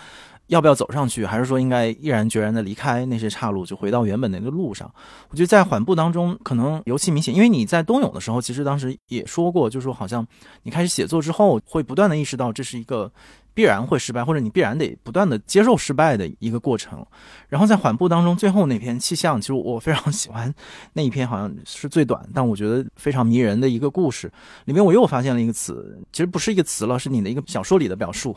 [0.47, 4.89] 要不要走上去，还是说应该毅然决然的离开那些岔路，就回到原本那个路上？
[5.29, 10.25] 我觉得在缓步当中可能尤其明显，因为你在冬泳的时候，其实当时也说过，就是说好像
[10.63, 13.11] 你开始写作之后，会不断的意识到这是一个。
[13.55, 17.05] 必然会失败，或者你必然得不断的接受失败的一个过程。
[17.47, 20.53] 然后在缓步当中，最后那篇气象，其实我非常喜欢
[20.91, 24.29] 那一篇，好像是最短，但我觉得非常迷人的一个故事。
[24.65, 28.35] 里面我又发现了一个词，其实不是一个词了，是你的一个小说里的表述，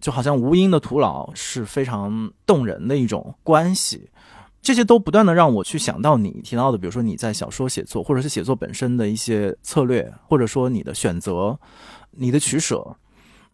[0.00, 4.10] 就好像无因的徒劳是非常动人的一种关系。
[4.60, 11.56] 这些都不断的让我去想到你提到的，比如说你在小说写作，或者是写作本身的一些策略，或者说你的选择，
[12.10, 12.96] 你的取舍。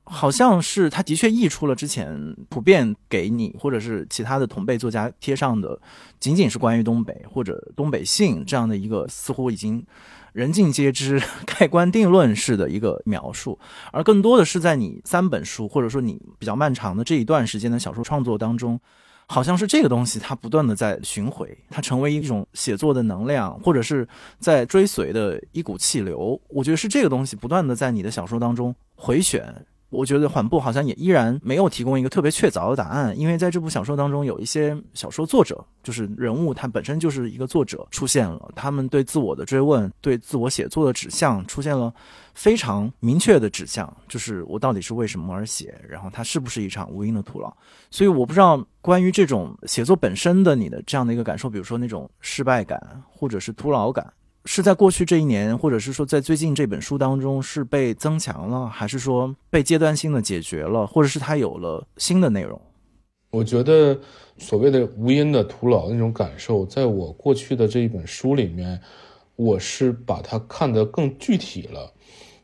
[0.05, 5.78] 好像是他的确溢出了之前普遍给你或者是其他的同辈作家贴上的，
[6.18, 9.85] 仅仅是关于东北或者东北性这样的一个似乎已经
[10.33, 13.59] 人尽皆知、 盖棺定论式的一个描述，
[13.92, 18.81] 而更多的是在你三本书或者说你比较漫长的这一段时间的小说创作当中。
[19.29, 24.07] 好像是这个东西，它不断的在巡回，它成为一种写作的能量，或者是
[24.38, 26.38] 在追随的一股气流。
[26.49, 29.64] 我觉得是这个东西不断的在你的小说当中回旋。
[29.92, 41.92] 我觉得缓步好像也依然没有提供一个特别确凿的答案，因为在这部小说当中，有一些小说作者，就是人物，他本身就是一个作者出现了，他们对自我的追问，对自我写作的指向出现了
[42.33, 47.55] 非常明确的指向，就是我到底是为什么而写，然后它是不是一场无因的徒劳？
[47.90, 54.11] 所以我不知道关于这种写作本身的你的这样的一个感受，比如说那种失败感或者是徒劳感。
[54.44, 62.61] 是在过去这一年，或者是说在最近这本书当中是被增强了，还是说被阶段性的解决了，或者是它有了新的内容？
[63.31, 63.98] 我觉得
[64.37, 68.81] 所谓的无因的徒劳那种感受，在我过去的这一本书里面，
[69.37, 71.92] 我是把它看得更具体了。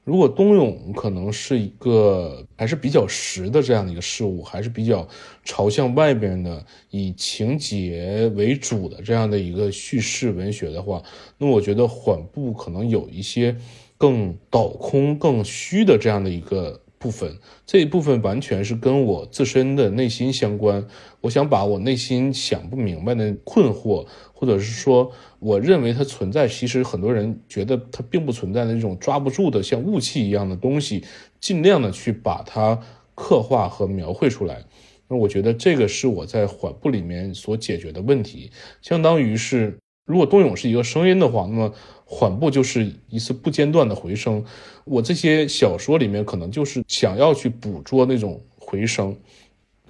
[0.08, 5.06] 如果冬泳可能是一个还是比较实的这样的一个事物，还是比较
[5.44, 11.02] 朝向外边的以情节为主的这样的一个叙事文学的话，
[11.36, 13.54] 那我觉得缓步可能有一些
[13.98, 16.80] 更倒空、更虚的这样的一个。
[17.00, 17.32] 部分
[17.64, 20.84] 这一部分完全是跟我自身的内心相关。
[21.20, 24.04] 我想把我内心想不明白的困惑，
[24.40, 31.02] 或者是说我认为它存在，其实很多人觉得它并不存在的这种抓不住的像雾气一样的东西，
[31.40, 32.80] 尽量的去把它
[33.16, 34.64] 刻画和描绘出来。
[35.08, 41.74] 那我觉得这个是我在缓步里面所解决的问题，相当于是如果冬泳是一个声音的话，那么
[42.04, 44.44] 缓步就是一次不间断的回声。
[44.84, 49.16] 我这些小说里面可能就是想要去捕捉那种回声。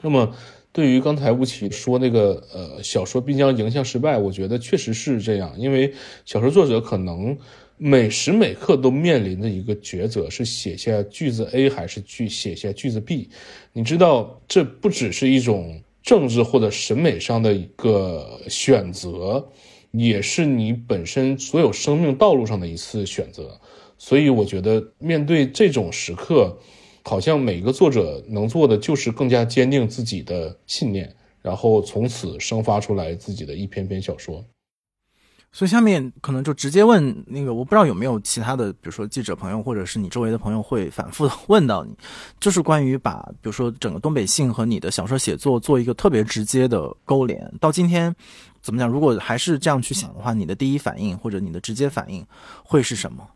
[0.00, 0.34] 那么
[0.78, 5.92] 对于刚才吴奇说那个呃小说必将迎向失败，我觉得确实是这样，因为
[6.24, 7.36] 小说作者可能。
[7.80, 13.28] 每时每刻都面临着一个抉择：是写下句子 A 还是去写下句子 B？
[13.72, 19.48] 你知道，这不只是一种政治或者审美上的一个选择，
[19.92, 23.60] 也是你本身所有生命道路上的一次选择。
[23.96, 26.58] 所以，我觉得面对这种时刻，
[27.08, 34.44] 好像每个作者能做的就是更加坚定自己的信念，然后从此生发出来自己的一篇篇小说。
[35.50, 41.96] 所以下面可能就直接问那个，我不知道有没有其他的，比如说记者朋友或者是你周围的朋友会反复问到你，
[42.38, 47.50] 就是关于把比如说整个东北性和你的小说写作做一个特别直接的勾连。
[47.58, 48.14] 到今天
[48.60, 48.86] 怎么讲？
[48.86, 52.22] 如果还是这样去想的话，你的第一反应或者你的直接反应
[52.62, 53.26] 会是什么？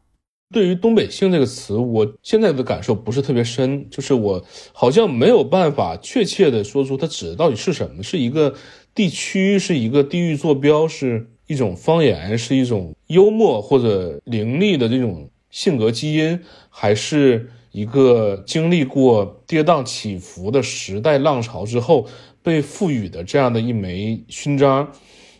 [0.53, 8.55] 对于东北性这个词，我现在的感受不是特别深，就是我好像没有办法确切的说出它指的到底是什么，是一个
[8.95, 11.29] 地区，是一个地域坐标，是。
[11.49, 22.07] 一种方言是一种幽默或者凌厉的这种性格基因，还是一个经历过跌宕起伏的时代浪潮之后
[22.43, 24.93] 被赋予的这样的一枚勋章？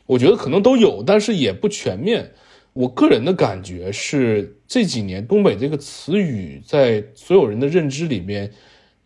[0.05, 2.33] 我觉得可能都有，但是也不全面。
[2.75, 8.51] 我个人的感觉是，这几年东北这个词语在所有人的认知里面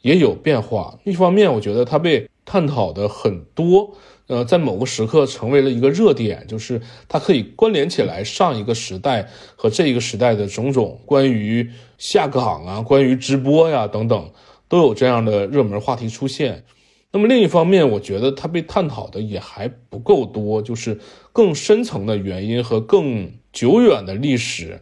[0.01, 0.97] 也有变化。
[1.03, 3.93] 一方面，我觉得它被探讨的很多。
[4.29, 14.31] 呃，在某个时刻成为了一个热点，就是它可以关联起来上一个时代和这一个时代的种种关于下岗啊、关于直播呀等等，
[14.69, 16.63] 都有这样的热门话题出现。
[17.11, 21.01] 那么另一方面，我觉得它被探讨的也还不够多，就是
[21.33, 24.81] 更深层的原因和更久远的历史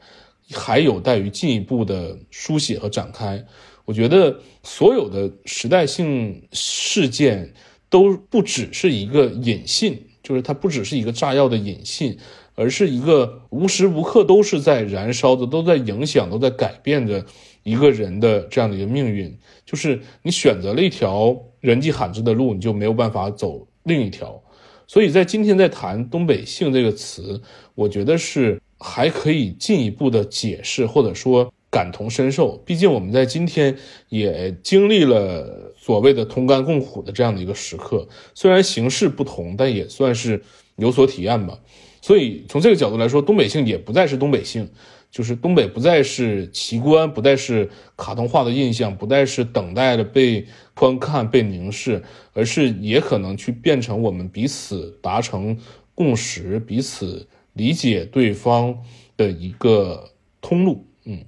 [0.53, 3.45] 还有待于进一步的书写和展开。
[3.85, 7.55] 我觉得所有的时代性事件。
[7.91, 12.19] 都不只是一个引信，就是它不只是一个炸药的引信，
[12.57, 17.25] 而是一个无时无刻都是在燃烧的，都在影响，都在改变着
[17.63, 19.39] 一个人的这样的一个命运。
[19.65, 24.43] 就是你选择了一条人迹罕至的路，你就没有办法走另一条。
[24.89, 27.41] 所以在今天在谈东北性这个词，
[27.77, 31.51] 我觉得是还可以进一步的解释，或者说。
[31.75, 33.77] 感同身受，毕竟我们在今天
[34.09, 40.41] 也经历了所谓的同甘共苦的这样的一个时刻，虽然形式不同，但也算是
[40.77, 41.59] 有所体验吧。
[42.01, 44.71] 所以从这个角度来说，东北性也不再是东北性，
[45.11, 52.01] 就是东北不再是奇观，不再是卡通化的印象，不再是等待着被观看、被凝视，
[52.35, 55.59] 而是也可能去变成我们彼此达成
[55.93, 58.79] 共识、彼此理解对方
[59.17, 60.87] 的一个通路。
[61.05, 61.25] 嗯。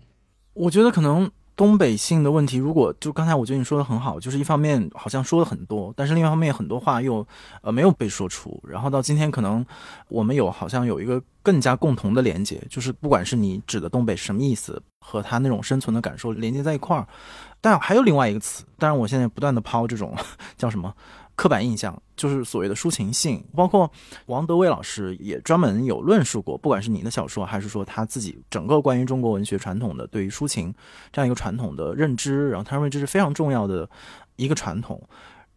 [0.52, 7.26] 我觉得可能东北性的问题，如果就刚才我觉得你说的很好，就是一方面好像说了很多，但是另一方面很多话又
[7.62, 9.64] 呃没有被说出，然后到今天可能
[10.08, 17.06] 我们有好像有一个更加共同的连接，就是不管是你指的东北什么意思，和他那种生存的感受连接在一块儿，
[17.60, 20.14] 但还有另外一个词，当然我现在不断的抛这种
[20.56, 20.94] 叫什么。
[21.34, 23.90] 刻板印象就是所谓的抒情性，包括
[24.26, 30.74] 王德威老师也专门有论述过，不管是你的小说，还是说他自己整个关于中国文学传统的对于抒情
[31.12, 33.88] 这样一个传统的认知，然后他认为这是非常重要的
[34.36, 35.00] 一个传统。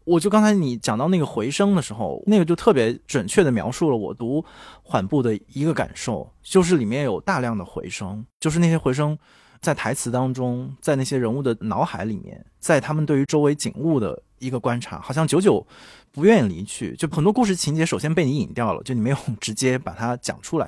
[0.06, 4.44] 我就刚才你讲到那个回声的时候，那个就特别准确的描述了我读
[4.82, 9.18] 缓步的一个感受，就是里面有大量的回声，就是那些回声。
[9.62, 15.66] 在台词当中，在那些人物的脑海里面，在他们对于周围景物的一个观察，好像久久
[16.12, 16.96] 不愿意离去。
[16.96, 20.68] 就很多故事情节，首先被你引掉了，就你没有 直接把它讲出来；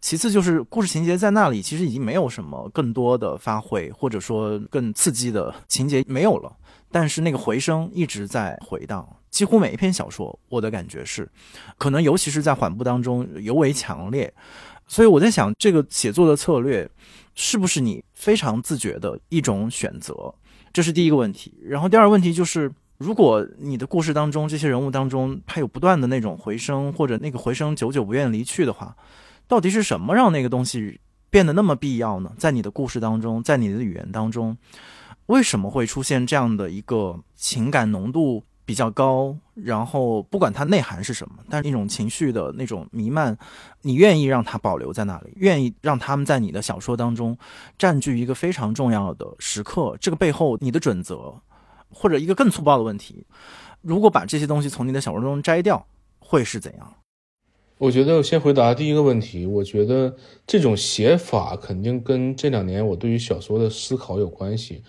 [0.00, 6.52] 其次就是故事情节在那里，其实已经没有什么更多的发挥，或者说更刺激的情节没有了。
[6.90, 11.30] 但是那个回声一直在回荡，几乎每一篇小说，我的感觉是，
[11.78, 14.34] 可能尤其是在缓步当中尤为强烈。
[14.92, 16.86] 所以我在想，这个写作的策略。
[17.34, 20.34] 是不是你非常自觉的一种选择？
[20.70, 21.54] 这是第一个问题。
[21.62, 28.94] 然后第二个问题就是，如果你的故事当中这些人物当中，他有不断的那种回声，或者那个回声久久不愿离去的话，
[29.48, 32.30] 到底是什么让那个东西变得那么必要呢？
[32.36, 34.54] 在你的故事当中，在你的语言当中，
[35.24, 38.44] 为什么会出现这样的一个情感浓度？
[38.64, 43.36] 比较高，然后不管它内涵是什么，但是那种情绪的那种弥漫，
[43.82, 47.36] 你愿意让它保留在那里，愿意让他们在你的小说当中
[47.76, 49.96] 占据一个非常重要的时刻。
[50.00, 51.34] 这个背后，你的准则，
[51.90, 53.26] 或者一个更粗暴的问题，
[53.80, 55.86] 如果把这些东西从你的小说中摘掉，
[56.20, 56.94] 会是怎样？
[57.78, 60.14] 我觉得先回答第一个问题，我觉得
[60.46, 64.84] 这种写法肯定跟这两年我对于小说的思考有关系。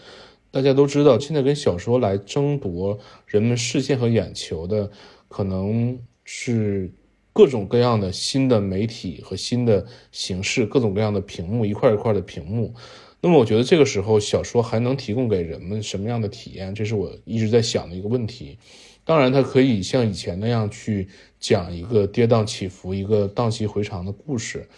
[0.54, 4.91] 大家都知道，现在跟小说来争夺人们视线和眼球的，
[5.28, 6.93] 可能是
[7.34, 12.72] 各种各样的新的媒体和新的形式，各种各样的屏幕，一块一块的屏幕。
[13.20, 16.76] 那么，我觉得这个时候小说还能提供给人们什么样的体验？
[16.76, 18.60] 这是我一直在想的一个问题。
[19.04, 21.08] 当然，它可以像以前那样去
[21.39, 24.70] 讲一个跌宕起伏、一个荡气回肠的故事，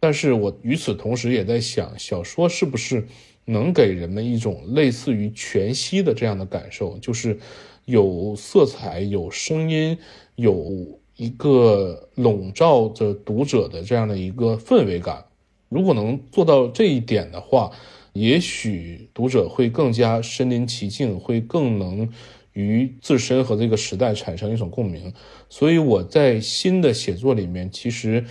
[0.00, 3.06] 但是我与此同时也在想，小说是不是？
[3.46, 7.36] 能给人们一种类似于全息的这样的感受，就是
[7.84, 9.98] 有色彩、有声音、
[10.36, 15.24] 有一个笼罩着读者的这样的一个氛围感。
[15.68, 17.72] 如果能做到这一点的话，
[18.12, 22.08] 也许读者会更加身临其境，会更能
[22.52, 25.12] 与自身和这个时代产生一种共鸣。
[25.48, 28.24] 所以我在新的写作里面，其实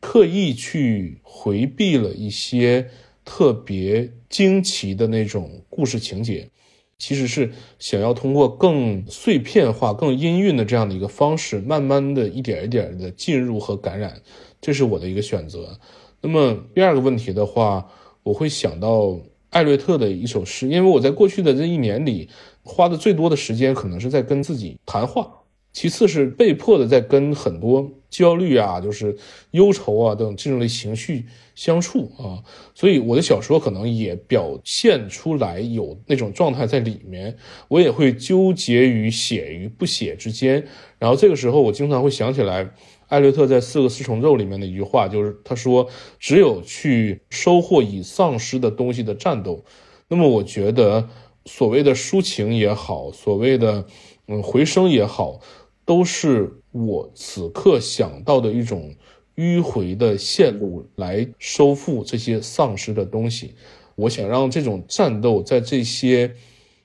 [0.00, 2.90] 刻意去回避了一些。
[3.26, 6.50] 特别惊奇的那种故事情节，
[6.98, 14.20] 其实是想要通过更碎片化、更音韵的这样的一个方式，慢慢的一点一点的进入和感染，
[14.60, 15.78] 这是我的一个选择。
[16.20, 17.88] 那么第二个问题的话，
[18.24, 19.16] 我会想到
[19.50, 22.28] 艾略特的一首诗，因为我在过去的这一年里
[22.64, 25.43] 花的最多的时间，可能是在跟自己谈话。
[25.74, 29.16] 其次是被迫的在跟很多焦虑啊，就是
[29.50, 32.40] 忧愁啊等这种类情绪相处啊，
[32.76, 37.36] 所以我的小说可能也表现出来有那种状态在里面。
[37.66, 40.64] 我也会纠结于写与不写之间，
[41.00, 42.70] 然后这个时候我经常会想起来
[43.08, 45.88] 艾略特在《四个四重奏》里面的一句话，就是他说
[46.20, 49.64] ：“只有去收获已丧失的东西的战斗。”
[50.06, 51.08] 那么我觉得
[51.46, 53.84] 所谓的抒情也好，所谓的
[54.28, 55.40] 嗯回声也好。
[55.84, 58.94] 都是我此刻想到的一种
[59.36, 63.54] 迂回的线路来收复这些丧失的东西。
[63.96, 66.34] 我想让这种战斗在这些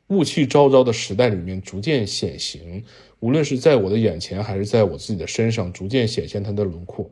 [0.08, 2.84] 雾气昭昭的时代里面逐渐显形，
[3.20, 7.10] 无论是在我的眼前，还是在我自己的身上，逐渐显现它的轮廓。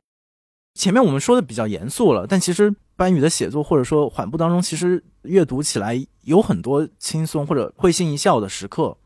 [0.74, 8.98] 前面我们说的比较严肃了，但其实班宇的写作或者说缓步当中，其实阅读起来有很多轻松或者会心一笑的时刻。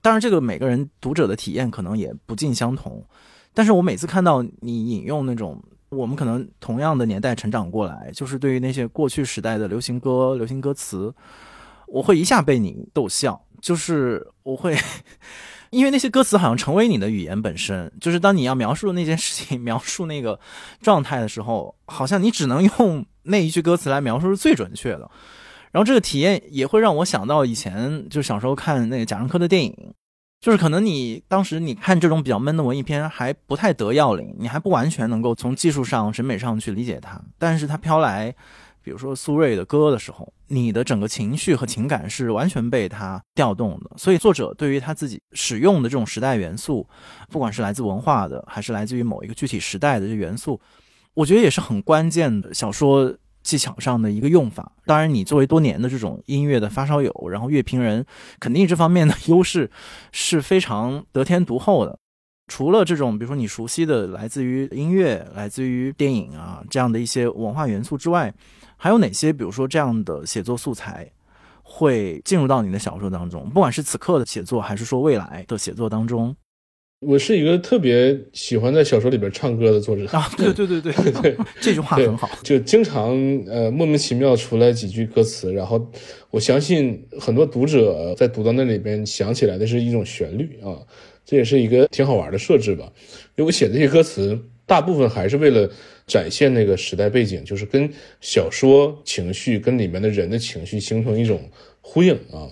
[0.00, 3.04] 当然，这个每个人读者的体验可能也不尽相同，
[3.52, 11.12] 但是我每次看到你引用那种我们可能同样的年代成长过来，就是对于那些过去时代的流行歌、流行歌词，
[11.86, 14.76] 我会一下被你逗笑，就是我会，
[15.70, 20.38] 因为那些歌词好像成为你的语言本身，就是当你要描述那件事情、 描述那个
[20.80, 25.10] 状态的时候，好像你只能用那一句歌词来描述是最准确的。
[25.70, 29.74] 然后这个体验也会让我想到以前就小时候看那个贾樟柯的电影，
[30.40, 37.20] 就是可能你当时你看这种比较闷的文艺片还不太得要领，你还不完全能够从技术上、审美上去理解它。
[37.38, 38.34] 但是它飘来，
[38.82, 43.90] 比如说苏芮的歌的时候，你的整个情绪和情感是完全被它调动的。
[43.96, 46.86] 所以作者对于他自己使用的这种时代元素，
[47.28, 50.58] 不管是来自文化的，还是来自于某一个具体时代的这元素，
[51.12, 52.54] 我觉得也是很关键的。
[52.54, 53.14] 小说。
[53.42, 58.04] 技巧上的一个用法，当然，你作为多年的这种音乐的发烧友，然后乐评人，
[58.38, 59.70] 肯定这方面的 优势
[60.12, 61.98] 是非常得天独厚的。
[62.46, 68.32] 除了这种，比如说你熟悉的来自于音乐、来自于电影啊这样的一些文化元素之外，
[68.76, 71.10] 还有哪些，比如说这样的写作素材
[71.62, 73.48] 会进入到你的小说当中？
[73.50, 76.34] 不管是此刻的写作，还是说未来的写作当中。
[77.00, 80.92] 我是一个特别喜欢在小说里边唱歌的作者啊，对对对对
[81.22, 85.90] 对，这句话很好，就经常呃莫名其妙出来几句歌词，然后
[86.30, 90.76] 我相信很多读者在读到那里边想起来的是一种旋律啊，
[91.24, 92.90] 这也是一个挺好玩的设置吧。
[93.36, 94.36] 因为我写这些歌词
[94.66, 95.70] 大部分还是为了
[96.04, 97.88] 展现那个时代背景，就是跟
[98.20, 101.48] 小说情绪跟里面的人的情绪形成一种
[101.80, 102.50] 呼应啊。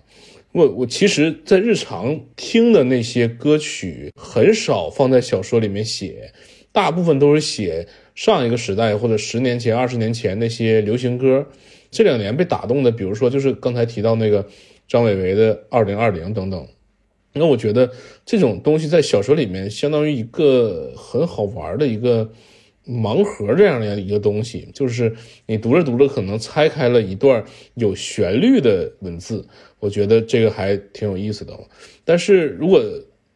[0.56, 6.32] 我我其实，在日常听的那些歌曲很少放在小说里面写，
[6.72, 11.46] 大部分都是写上一个时代或者十年前、二十年前那些流行歌。
[11.90, 14.46] 这两年被打动的，比如说就是刚才提到那个
[14.88, 16.66] 张伟伟的《二零二零》等等。
[17.34, 17.90] 那我觉得
[18.24, 22.32] 这种东西在小说里面相当于一个很好玩的一个
[22.88, 27.44] 盲盒这样的一个东西，就是你读着读着可能拆开了一段
[27.74, 29.46] 有旋律的文字。
[29.86, 31.56] 我觉得这个还挺有意思的，
[32.04, 32.82] 但是如果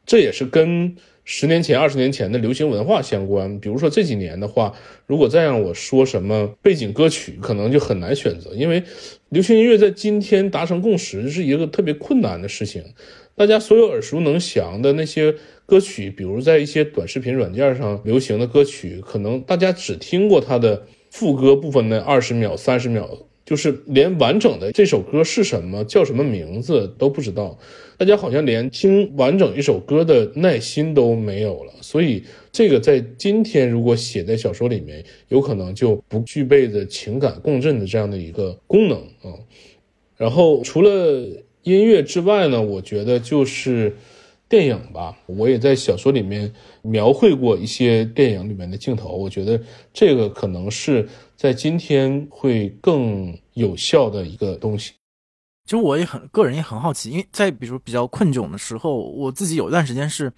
[0.05, 4.75] 这也是跟十年前、二十年前的流行文化相关，比如说这几年的话，
[5.07, 8.83] 如果再让我说什么背景歌曲，可能就很难选择，因为
[9.29, 12.83] 流行音乐在今天达成共识是一个特别困难的事情。
[13.37, 15.33] 大家所有耳熟能详的那些
[15.67, 23.09] 歌曲，比如在一些短视频软件上流行的歌曲，可能大家只听过它的副歌部分的二十秒、三十秒。
[23.51, 27.59] 就是连完整的这首歌是什么、叫什么名字都不知道，
[27.99, 31.73] 大家好像连听完整一首歌的耐心都没有了。
[31.81, 32.23] 所以，
[32.53, 39.35] 这个在今天如果写在小说里面，有可能就不具备的情感共振的这样的一个功能啊。
[40.17, 41.27] 然后，除了
[41.65, 43.93] 音乐之外呢，我觉得就是
[44.51, 45.17] 电影吧。
[45.25, 49.59] 我也在小说里面描绘过一些电影里面的镜头，我觉得
[49.95, 51.09] 这个可能是。
[51.41, 54.93] 在今天会更有效的一个东西。
[55.65, 60.31] 其实我也很个人也很好奇，因为在比如比较困窘的时候，我自己有一段时间是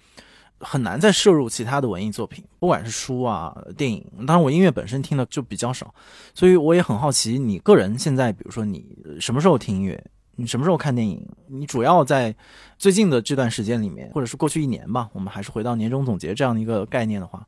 [0.59, 4.01] 很难再摄入其他的文艺作品，不管是书啊、电影。
[4.19, 5.93] 当然，我音乐本身听的就比较少，
[6.33, 8.85] 所以我也很好奇，你个人现在，比如说你
[9.19, 10.01] 什么时候听音乐，
[10.35, 11.25] 你什么时候看电影？
[11.47, 12.35] 你主要在
[12.77, 17.45] 最近的这段时间里面，或者是过去一年吧，我们还是回到年终总结这样的一个概念的话，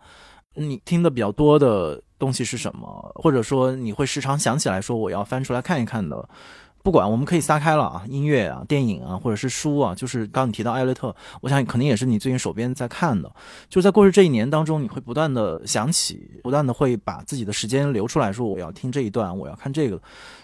[0.53, 2.01] 你听的比较多的。
[2.17, 3.11] 东西是什么？
[3.15, 6.29] 或者说你会时常想起来说我要翻出来看一看的？
[6.85, 13.35] 不管我们可以撒开了啊，音乐啊、电影啊，或者是书啊，就是刚你提到艾略特，我想肯定也是你最近手边在看的。
[13.67, 19.99] 就在过去这一年当中，你会不断的想起，不断的会把自己的时间留出来说我要听这一段，我要看这个。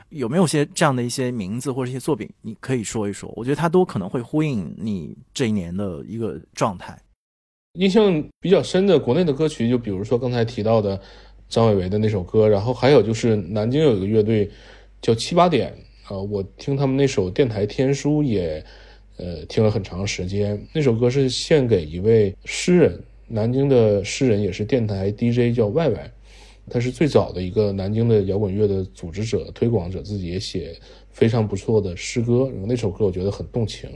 [0.09, 3.31] 有没有些这样的一些名字或者一些作品，你可以说一说？
[3.35, 6.99] 我觉得它都可能会呼应你这一年的一个状态。
[7.73, 10.99] 印象比较深的国内的歌曲，就比如说刚才提到的。
[11.47, 14.49] 张伟伟的那首歌，然后还有就是南京有一个乐队
[15.01, 18.63] 叫七八点啊，我听他们那首《电台天书》也，
[19.17, 20.61] 呃，听了很长时间。
[20.73, 26.11] 那首歌是献给一位诗人，南京的诗人，也是电台 DJ，叫外外，
[26.69, 30.75] 他是最早的一个南京的摇滚乐的组织者、推广者，自己也写
[31.11, 32.51] 非常不错的诗歌。
[32.65, 33.89] 那首歌我觉得很动情。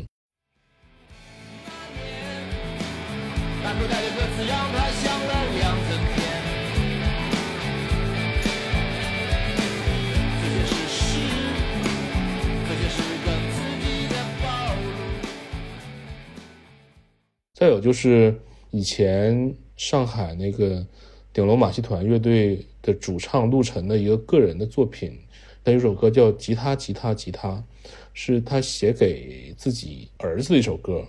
[17.55, 18.37] 再有就是
[18.69, 20.85] 以前上海那个
[21.31, 25.17] 顶楼马戏团乐队的主唱陆晨的一个个人的作品，
[25.63, 27.51] 他有首歌叫《吉他吉他吉他》，
[28.13, 31.01] 是他写给自己儿子的一首歌，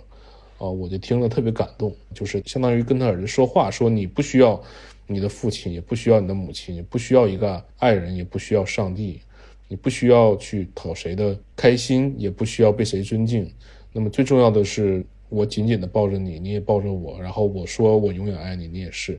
[0.57, 4.63] 啊，我就听了特别感动，就是相当于跟他儿子说话，说你不需要
[5.05, 9.19] 你的父亲，也不需要你的母亲，也不需要一个爱人，也不需要上帝，
[9.67, 13.51] 你不需要去讨谁的开心，也不需要被谁尊敬，
[13.91, 15.05] 那么最重要的是。
[15.29, 19.17] 我紧紧的抱着你，你也抱着我，然后我说我永远爱你，你也是。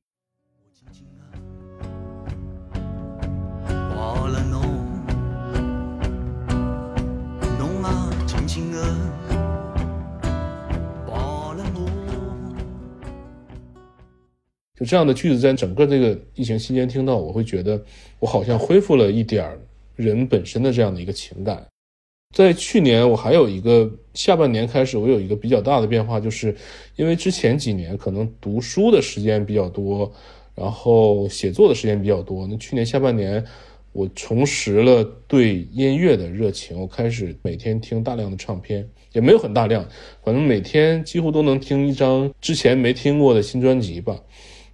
[14.75, 17.83] 就这样的句子，在整个这个疫情期间听到，我会觉得
[18.21, 19.59] 我好像恢复了一点
[19.97, 21.67] 人本身的这样的一个情感。
[22.35, 26.55] 在去年，我还有一个下半年开始，我有一个比较大的变化，就是
[26.97, 30.13] 因为之前几年可能读书的时间比较多，
[30.55, 32.47] 然后写作的时间比较多。
[32.47, 33.43] 那去年下半年，
[33.93, 39.85] 我重拾了对音乐的热情，我开始每天听大量的唱片，也没有很大量，
[40.23, 44.17] 反正每天几乎都能听一张之前没听过的新专辑吧。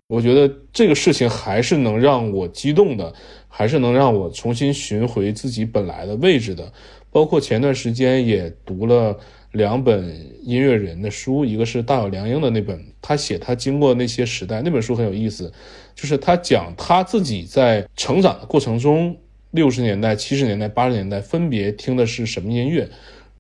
[0.08, 3.14] 我觉得这个事情还是能让我激动的，
[3.48, 6.70] 还是能让我重新寻回自己本来的位置的。
[7.14, 9.16] 包括前段时间也读了
[9.52, 10.04] 两本
[10.42, 15.52] 音乐人的书，一个是大有良英的那本，他写他经过那些时代，那本书很有意思，
[15.94, 19.16] 就是他讲他自己在成长的过程中，
[19.52, 22.90] 六十年代、七十年代、八十年代分别听的是什么音乐。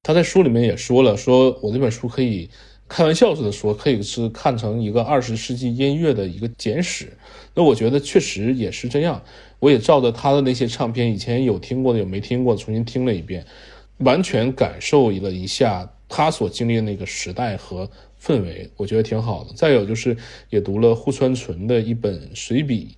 [0.04, 2.48] 他在书里面也说了，说我这本书可以
[2.86, 7.08] 开玩笑似的说，可以是看成一个二十世纪音乐的一个简史。
[7.56, 9.20] 那我觉得确实也是这样。
[9.64, 13.42] 我也照着他的那些唱片，以前有听过的，有没听过的，重新听了一遍，
[14.00, 17.88] 完全感受了一下他所经历的那个时代和
[18.22, 19.54] 氛围，我觉得挺好的。
[19.54, 20.14] 再有就是
[20.50, 22.94] 也读了户川纯的一本随笔，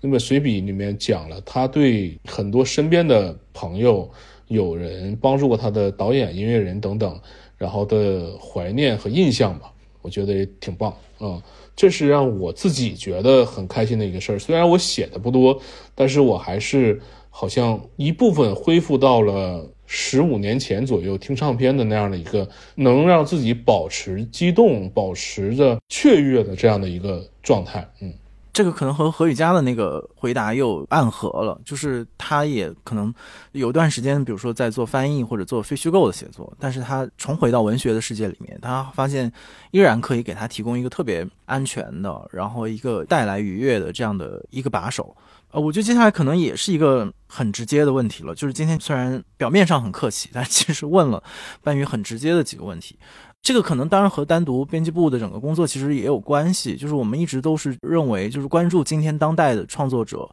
[0.00, 4.10] 那本随笔里面讲了他对很多身边的朋友、
[4.48, 7.16] 友人帮助过他的导演、音乐人等等，
[7.56, 11.40] 然后的怀念和印象吧，我觉得也挺棒啊。
[11.78, 14.38] 这是让我自己觉得很开心的一个事儿。
[14.38, 15.56] 虽然我写的不多，
[15.94, 17.00] 但是我还是
[17.30, 27.88] 好像一部分恢复到了十五年前左右听唱片的那样的一个能让自己保持激动、保持着雀跃的这样的一个状态。
[28.00, 28.12] 嗯。
[28.58, 33.14] 这个可能和何雨佳的那个回答又暗合了，就是他也可能
[33.52, 39.32] 有段时间，比如说在做翻译或者做非虚构的写作，但是他重回到文学的世界里面，他发现
[39.70, 45.16] 依然可以给他提供一个特别安全的，然后一个带来愉悦的这样的一个把手。
[45.52, 51.22] 呃，我觉得接下来可能也是一个很直接的问题了，就是今天虽然表面上很客气，但其实问了
[51.62, 52.98] 半宇很直接的几个问题。
[53.42, 60.28] 这个可能当然和单独编辑部的整个工作其实也有关系，就是我们一直都是认为，就是关注今天当代的创作者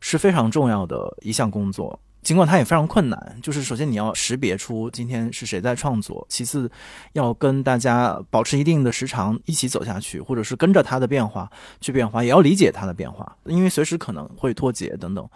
[0.00, 3.38] 是非常重要的一项工作，尽管它也非常困难。
[3.42, 6.70] 就是首先你要识别出今天是谁在创作，其次
[7.14, 11.50] 要跟大家保持一定的时长一起走下去，或者是跟着它的变化
[11.80, 15.26] 去变化，也要理解它的变化，因为随时可能会脱节等等。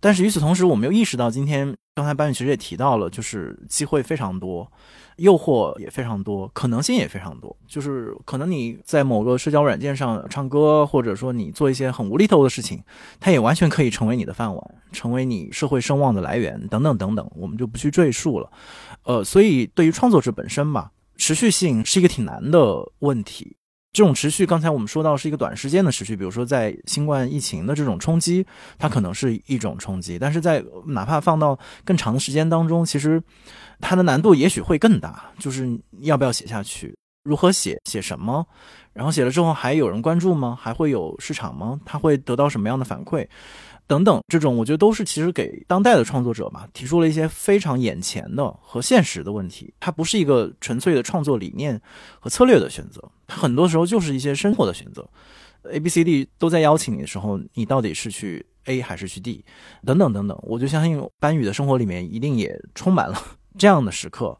[0.00, 4.70] 但是与此同时，我们又意识到，今天刚才班宇其实也提到了，就是机会非常多。
[5.18, 7.56] 诱惑也非常多，可能性也非常多。
[7.68, 12.82] 就是可能你在某个社交软件上唱歌，或者说你做一些很无厘头的事情，
[13.20, 17.30] 它也完全可以成为你的饭碗，成为你社会声望的来源，等等等等。
[17.36, 18.50] 我们就不去赘述了。
[19.04, 23.56] 呃，所以对于创作者本身吧，持续性是一个挺难的问题。
[23.94, 28.46] 这种持续，刚才我们说到是一个短时间的持续，比如说在新冠疫情的这种冲击，
[28.78, 33.22] 它可能是一种冲击，但是在哪怕放到更长的时间当中，其实。
[33.80, 35.68] 它的难度也许会更大，就是
[35.98, 38.46] 要不要写下去，如何写，写什么，
[38.92, 40.56] 然后写了之后还有人关注吗？
[40.58, 41.78] 还会有市场吗？
[41.84, 43.26] 它会得到什么样的反馈？
[43.86, 49.72] 等等，这种我觉得都是其实给当代的创作者嘛提出了一些非常眼前的和现实的问题。
[49.78, 51.80] 它不是一个纯粹的创作理念
[52.18, 55.08] 和策略的选择，很多时候就是一些生活的选择。
[55.70, 59.44] A、B、C、D 都在邀请你的时候，你到底是去 A 还是去 D？
[59.84, 63.18] 等等等等，我就相信班宇的生活里面一定也充满了。
[63.56, 64.36] 这样的时刻，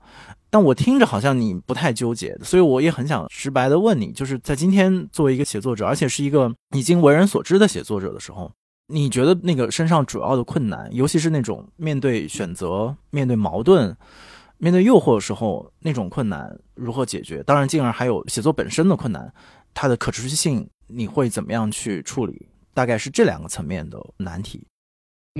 [0.50, 8.50] 但我听着好像你不太纠结，所以我也很想直白的问你，就是在今天作为一个写作者，而且是一个已经为人所知的写作者的时候，
[8.88, 13.96] 你觉得那个身上主要的困难，尤其是那种面对选择、面对矛盾、
[14.58, 17.42] 面对诱惑的时候，那种困难如何解决？
[17.44, 19.32] 当然，进而还有写作本身的困难，
[19.72, 22.46] 它的可持续性，你会怎么样去处理？
[22.74, 24.66] 大概是这两个层面的难题。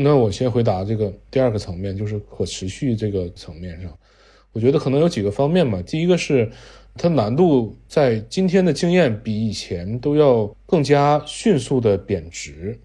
[0.01, 3.93] 那我先回答这个第二个层面，就是可持续这个层面上，
[4.53, 5.83] 我觉得可能有几个方面吧。
[5.83, 6.51] 第一个是
[6.97, 12.81] 它难度在今天的经验比以前都要更加迅速的贬值。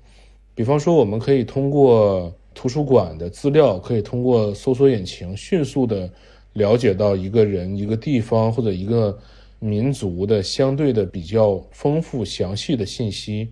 [0.59, 6.11] 比方说，我们可以通过图书馆的资料，可以通过搜索引擎迅速的
[6.51, 9.17] 了解到一个人、一个地方或者一个
[9.59, 13.47] 民族的相对的比较丰富详细的信息。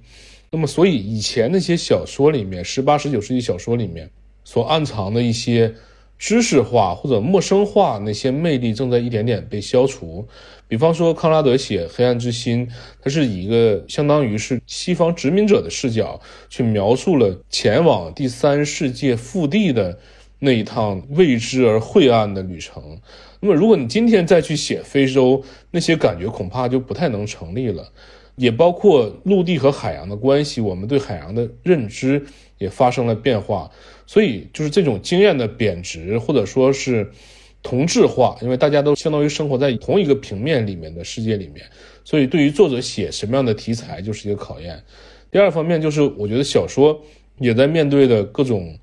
[0.52, 4.12] 那么，所以以前那些小说里面，十八、十九世纪小说里面
[4.44, 5.74] 所暗藏的一些
[6.18, 10.28] 知识化或者陌生化那些魅力，正在一点点被消除。
[10.68, 12.68] 比方说，康拉德写《黑暗之心》，
[13.02, 19.98] 他是以一个相当于是西方殖民者的视角去描述了前往第三世界腹地的
[20.40, 22.84] 那一趟未知而晦暗的旅程。
[23.40, 25.42] 那么，如果你今天再去写非洲，
[25.72, 27.88] 那些感觉恐怕就不太能成立了。
[28.36, 32.24] 也包括陆地和海洋的关系，我们对海洋的认知
[32.60, 33.72] 也发生了变化，
[34.08, 37.12] 所以就是这种经验的贬值或者说是
[37.62, 41.66] 同质化，因为大家都相当于生活在同一个平面里面的世界里面，
[42.04, 44.82] 所以对于作者写什么样的题材就是一个考验。
[45.30, 47.00] 第二方面就是我觉得小说
[47.38, 48.80] 也在面对的各种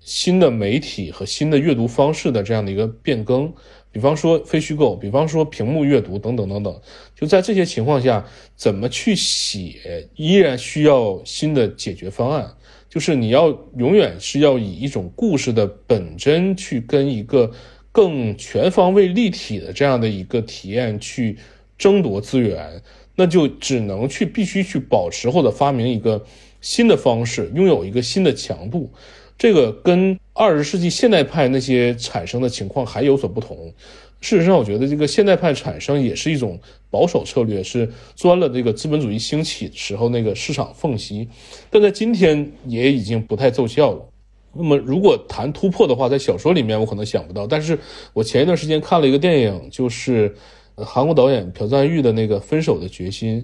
[0.00, 3.52] 新的媒体和新的阅读方式的这样的一个变更。
[3.92, 6.80] 比方说非虚构，比方说屏幕阅读等等等等，
[7.14, 8.22] 就在这些情况下，
[8.54, 12.54] 怎么去写，依然需要新的解决方案。
[12.96, 17.52] 就是你要永远是要以一种故事的本真去跟一个
[17.92, 21.36] 更全方位立体的这样的一个体验去
[21.76, 22.80] 争夺资源，
[23.14, 26.24] 那就只能去必须去保持或者发明一个
[26.62, 28.90] 新的方式，拥有一个新的强度。
[29.36, 33.74] 这个跟二十世纪现代派那些产生的情况还有所不同。
[34.20, 36.58] 事实上，我觉得这个现代派产生也是一种
[36.90, 41.28] 保守策略，是钻了这个资本主义兴起时候那个市场缝隙，
[41.70, 44.04] 但在今天也已经不太奏效了。
[44.52, 47.78] 那么，如果谈突破的话，在小说里面我可能想不到，但是
[48.14, 50.34] 我前一段时间看了一个电影，就是
[50.76, 53.42] 韩国导演朴赞玉的那个《分手的决心》。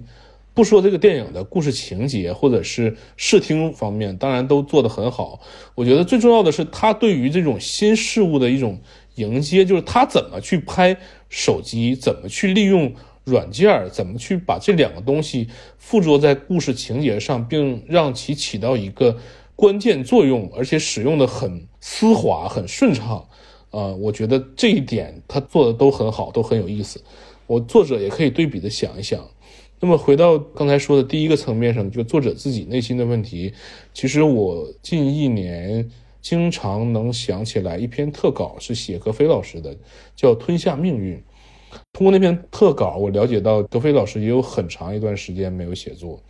[0.55, 5.39] 不说这个电影的故事情节或者是视听方面，当然都做得很好。
[5.73, 8.79] 我觉得最重要的是他对于这种新事物的一种
[9.15, 10.97] 迎接，就是他怎么去拍
[11.29, 12.93] 手机，怎么去利用
[13.25, 15.47] 软件，怎么去把这两个东西
[15.77, 19.17] 附着在故事情节上，并让其起到一个
[19.55, 23.27] 关键作用，而且使用的很丝滑、很顺畅。
[23.71, 27.01] 啊，我觉得这一点他做的都很好，都很有意思。
[27.47, 29.27] 我作者也可以对比的想一想。
[29.79, 33.51] 那么回到刚才说的第一个层面上，就作者自己内心的问题，
[33.93, 35.89] 其实我近一年
[36.23, 39.75] 经常能想起来一篇特稿是写格飞老师的，
[40.15, 41.17] 叫《吞下命运》。
[41.91, 46.23] 通过那篇特稿，我了解到格飞老师也有很长一段时间没有写作，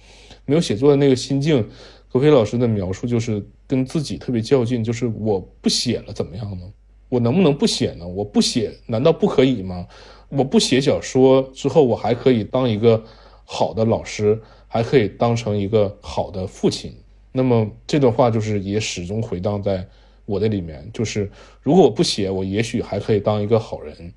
[0.46, 1.64] 没有写作的那个心境，
[2.12, 6.66] 格飞老师的描述就是跟自己特别较劲，就是我不写了怎么样呢？
[7.08, 8.08] 我能不能不写呢？
[8.08, 9.86] 我不写难道不可以吗？
[10.30, 13.04] 我不写小说之后，我还可以当一个
[13.46, 16.96] 好的老师，还可以当成一个好的父亲。
[17.34, 19.86] 那么这段话就是也始终回荡在
[20.26, 21.30] 我的里面，就是
[21.62, 24.14] 如果我不写，我也许还可以当一个好人。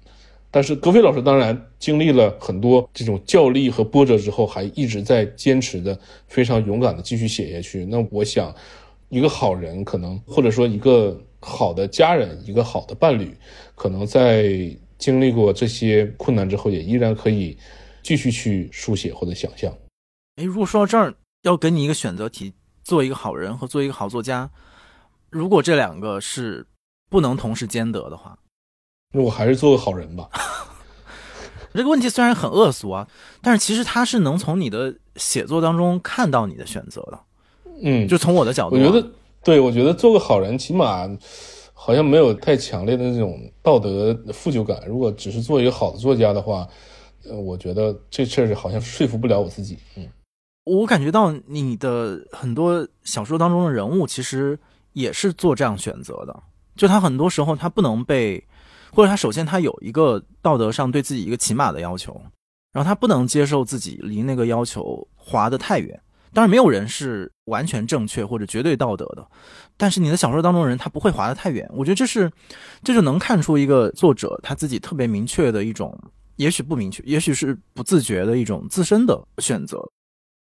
[0.51, 5.99] 但是格飞老师当然经历了很多这种教力和波折之后，还一直在坚持的
[6.29, 7.85] 非常勇敢的继续写下去。
[7.85, 8.55] 那我想，
[9.09, 13.37] 一个好人可能，或者说一个好的家人，一个好的伴侣，
[13.75, 17.57] 可能在经历过这些困难之后，也依然可以
[18.03, 19.71] 继续去书写或者想象。
[20.37, 22.55] 哎，如果说到这儿，要给你一个选择题，
[22.87, 24.49] 做一个好人和做一个好作家，
[25.29, 26.65] 如果这两个是
[27.11, 28.39] 不能同时兼得的话。
[29.13, 30.31] 那我还是做个好人吧。
[31.75, 33.09] 这个问题虽然很恶俗啊，
[33.43, 37.19] 但是其实他是能从你的写作当中看到你的选择的。
[37.83, 39.11] 嗯，就从我的角度，我觉得，
[39.43, 41.11] 对我觉得做个好人，起码
[41.75, 44.81] 好像没有太强烈的那种道德负疚感。
[44.87, 46.69] 如果只是做一个好的作家的话，
[47.29, 49.77] 呃，我觉得这事儿好像说服不了我自己。
[49.97, 50.09] 嗯，
[50.67, 54.59] 我感觉到你的很多小说当中的人物，其实
[54.93, 56.43] 也是做这样选择的。
[56.77, 58.45] 就他很多时候他不能被。
[58.93, 62.19] 或者他首先他有一个道德上对自己一个起码的要求，
[62.73, 66.01] 然后他不能接受自己离那个要求滑得太远。
[66.33, 69.27] 当然，没有人是完全正确或者绝对道德的，
[69.77, 71.69] 但是你的小说当中人他不会滑得太远。
[71.75, 72.31] 我觉得这是，
[72.83, 75.99] 这就能看出一个作者他自己特别明确的一种，
[76.37, 79.83] 也许不明确，也许是不自觉的一种自身的选择。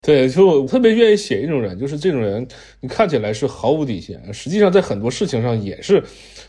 [0.00, 2.46] 对，就我特别愿意写一种人，就是这种人，
[2.80, 6.02] 你看起来是毫无底线，实际上在很多事情上也是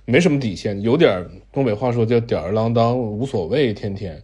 [0.06, 4.22] 没什么底线，有点东北话说叫吊儿郎当、无所谓，天天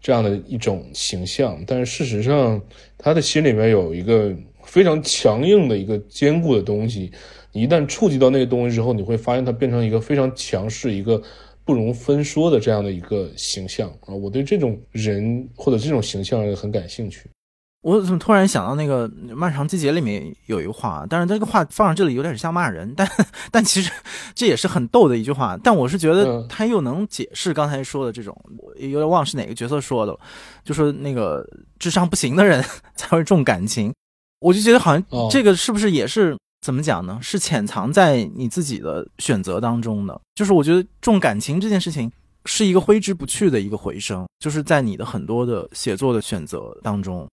[0.00, 1.58] 这样的一种形象。
[1.66, 2.62] 但是事实上，
[2.96, 7.10] 他的心里面有一个非常强硬的一个坚固的东西，
[7.50, 11.20] 你一旦触及到那个东西之后，你会发现他变成一个非常强势、一个
[11.64, 14.14] 不容分说的这样的一个形象啊！
[14.14, 17.28] 我对这种人或者这种形象很感兴趣。
[17.86, 23.08] 我怎么突然想到那个《漫长季节》里面有一个话，但是这个话放在这里有点像骂人，但
[23.52, 23.92] 但其实
[24.34, 25.56] 这也是很逗的一句话。
[25.62, 28.36] 但我是觉得他又能解释刚才说的这种，
[28.80, 30.18] 有点忘是哪个角色说的，
[30.64, 32.60] 就说那个智商不行的人
[32.96, 33.94] 才会重感情。
[34.40, 37.20] 我就觉得好像这个是不是也是怎么讲呢？
[37.22, 40.20] 是潜藏在你自己的选择当中的。
[40.34, 42.10] 就是我觉得重感情这件事情
[42.46, 47.24] 是一个挥之不去的一个回声，就是在你的很多的写作的选择当中。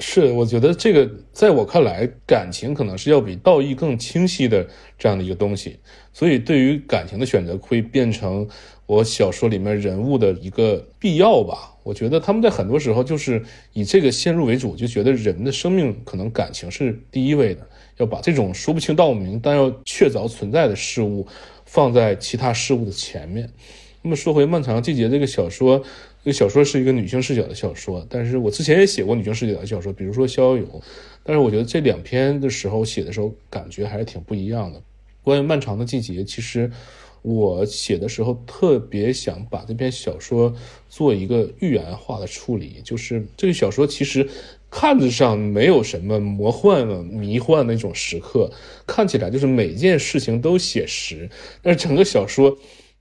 [0.00, 4.64] 是，我觉得这个在我看来，感情可能是要比道义更清晰的
[4.96, 5.76] 这样的一个东西，
[6.12, 8.46] 所以对于感情的选择会变成
[8.86, 11.74] 我小说里面人物的一个必要吧。
[11.82, 13.42] 我觉得他们在很多时候就是
[13.72, 21.26] 以这个先入为主，就觉得人的生命可能感情是第一位的，要把这种说不清道不明但要确凿存在的事物
[21.64, 23.50] 放在其他事物的前面。
[24.02, 25.82] 那么说回《漫长季节》这个小说。
[26.28, 30.64] 这个小说是一个女性视角的小说，但是我之前也写过女性视角的小说，比如说《逍遥游》，
[31.24, 34.78] 但是我觉得这两篇的时候写的时候感觉还是挺不一样的。
[35.22, 36.70] 关于《漫长的季节》，其实
[37.22, 40.54] 我写的时候特别想把这篇小说
[40.90, 44.28] 做一个寓言化的处理，就是这个小说其实
[44.70, 48.52] 看着上没有什么魔幻的迷幻那种时刻，
[48.86, 51.30] 看起来就是每件事情都写实，
[51.62, 52.54] 但是整个小说。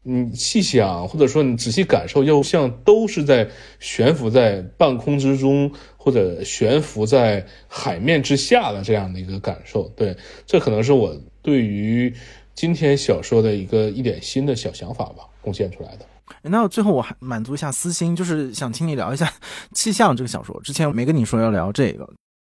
[0.09, 3.45] 你细想，或者说你仔细感受，又像都是在
[3.81, 9.89] 悬浮在半空之中，或者悬浮在海面之下的这样的一个感受。
[9.97, 12.13] 对，这可能是我对于
[12.55, 16.05] 今天小说的一个一点新的小想法吧，贡献出来的。
[16.41, 19.25] 那最后我还满足一下私心，就是想请你聊一下
[19.73, 20.57] 《气象》这个小说。
[20.63, 22.09] 之前没跟你说要聊这个。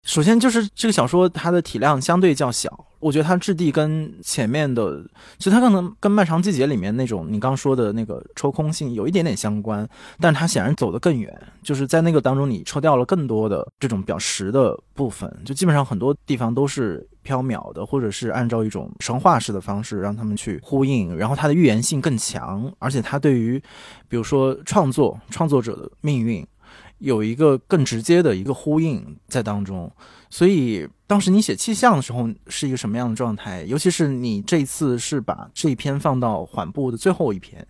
[0.04, 5.04] 首先就是这个小说，它的体量相对较小，我觉得它质地跟前面的，
[5.38, 9.88] 其实它可能跟《漫长季节》里面那种你刚说的那个抽空性有一点点相关，
[10.20, 11.32] 但是它显然走得更远，
[11.62, 23.62] 就是在那个当中你抽掉了更多的这种表实的部分，就基本上很多地方都是缥缈的，或者是按照一种神话式的方式让他们去呼应，然后它的预言性更强，而且它对于，
[24.08, 26.46] 比如说创作创作者的命运。
[27.00, 29.92] 有一个更直接的一个呼应在当中，
[30.30, 33.64] 所以当时你写气象的时候是一个什么样的状态？
[33.64, 37.66] 尤其是你这次是把这一篇放到缓步的最后一篇，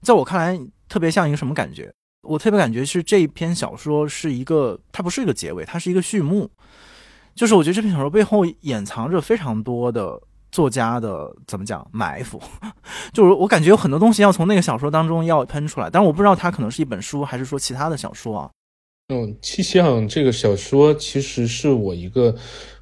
[0.00, 1.92] 在我看来特别像一个什么感觉？
[2.22, 6.50] 我特别感觉是这一篇小说是一个，它不是一个结尾，它是一个序幕。
[7.34, 10.20] 就是我觉得这篇小说背后掩藏着非常多的
[10.50, 12.40] 作家的怎么讲埋伏，
[13.12, 18.50] 就是我感觉有很多东西要从那个小说当中要喷出来，但我不知道它可能是一本书，还是说其他的小说啊。
[19.08, 22.34] 嗯，气象这个小说其实是我一个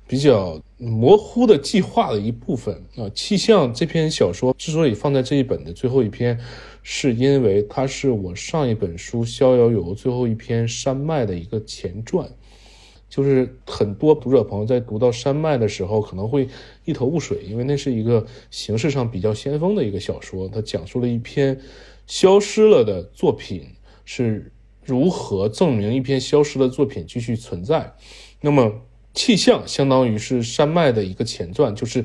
[0.07, 3.11] 比较模糊的计划的一部分啊。
[3.15, 6.39] 气象这篇小说之所以放在这一本的最后一篇。
[6.83, 12.27] 是因为它是我上一本书《逍遥游》最后一篇山脉的一个前传，
[13.07, 16.49] 就是很多读者朋友在读到山脉的时候可能会
[16.87, 21.61] 一头雾水，因为那是一个形式上比较先锋的一个小说，它讲述了一篇
[22.07, 23.67] 消失了的作品
[24.07, 24.51] 是
[24.91, 27.95] 如何证明一篇消失的作品继续存在。
[28.41, 28.73] 那么
[29.15, 32.05] 气象相当于是山脉的一个前传，就是。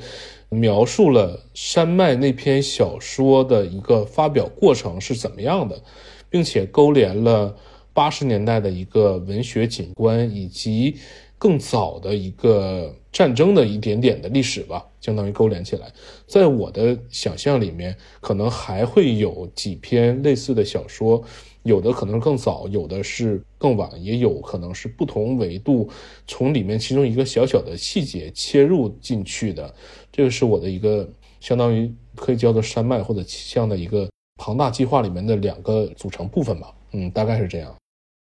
[0.49, 5.81] 描述了山脉那篇小说的一个发表过程是怎么样的，
[6.29, 7.57] 并且勾连了
[7.93, 10.95] 八十年代的一个文学景观，以及
[11.37, 15.91] 更早的一个战争的一点点的历史吧，相当于勾连起来。
[16.27, 21.23] 在我的想象里面，可能还会有几篇类似的小说。
[21.65, 25.89] 有的可能更早，有的是更晚，也有可能是不同维度，
[26.27, 29.73] 从里面其中一个小小的细节切入进去的。
[30.11, 31.09] 这个是我的一个
[31.39, 34.07] 相当于可以叫做山脉或者气象的一个
[34.37, 36.71] 庞大计划里面的两个组成部分吧。
[36.91, 37.75] 嗯，大概是这样。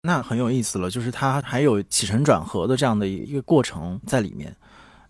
[0.01, 4.55] 那很有意思了，就是它还有起承转合的这样的一个过程在里面。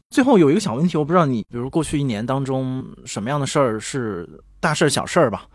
[0.09, 4.28] 最后有一个小问题，我不知道你，比如过去一年当中什么样的事儿是
[4.59, 5.47] 大事儿、小事儿吧？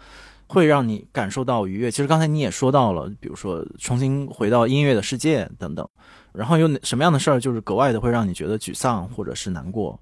[0.55, 1.91] 会让你感受到愉悦。
[1.91, 5.87] 其实刚才你也说到了，比如说重新回到音乐的世界等等。
[6.33, 10.01] 然后有什么样的事儿，就是格外的会让你觉得沮丧或者是难过？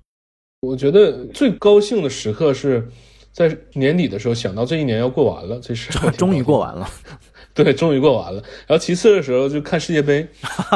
[0.61, 2.89] 我觉得最高兴的时刻是
[3.33, 6.89] 在年底的时候，想到这一年要过完了，这事终于过完了。
[7.65, 8.43] 对，终于过完了。
[8.67, 10.27] 然后其次的时候就看世界杯，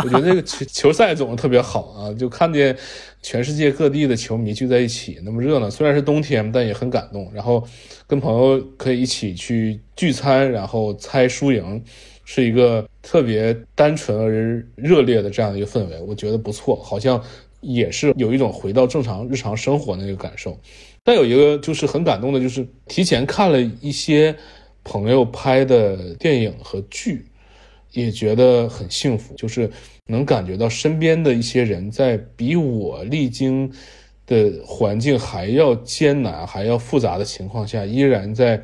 [0.05, 2.77] 我觉得这个球 球赛总是特别好啊，就看见
[3.23, 5.71] 全世界各地的球迷聚在一起，那么热闹。
[5.71, 7.31] 虽然是冬天，但也很感动。
[7.33, 7.67] 然后
[8.07, 11.83] 跟朋友可以一起去聚餐，然后猜输赢，
[12.27, 17.19] 是一个特别单纯而热烈的这样一个氛围，我觉得不错，好像
[17.63, 20.59] 也是有一种回到正常日常生活那个感受。
[21.03, 24.37] 但有一个就是很感动的，就是提前看了一些。
[24.89, 27.27] 朋友拍的电影和剧，
[27.91, 29.69] 也觉得很幸福，就是
[30.07, 33.69] 能感觉到身边的一些人在比我历经
[34.27, 38.63] 的环境还要艰难、还要复杂的情况下，依然在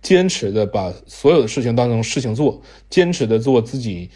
[0.00, 4.08] 坚持的把所有的事情当成事情做，坚持的做自己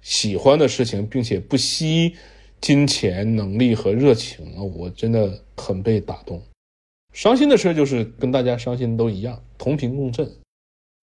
[0.00, 2.14] 喜欢的事情，并且不惜
[2.62, 4.38] 金钱、能力和热情，
[4.74, 6.40] 我真的很被打动。
[7.12, 10.26] 伤心的事就是跟大家伤心都一样，同频共振。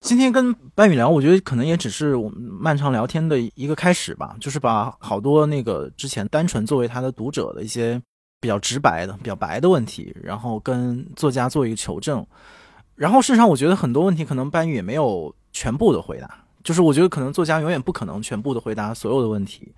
[0.02, 8.02] 今天跟班宇聊，我觉得可能也只是我们漫长聊天的一个开始吧，就是把好多那个之前单纯作为他的读者的一些
[8.40, 12.26] 比较直白的、比较白的问题，然后跟作家做一个求证。
[12.96, 19.72] 然后事实上，我觉得很多问题可能班宇也没有全部的回答，就是我觉得可能作家永远不可能全部的回答所有的问题，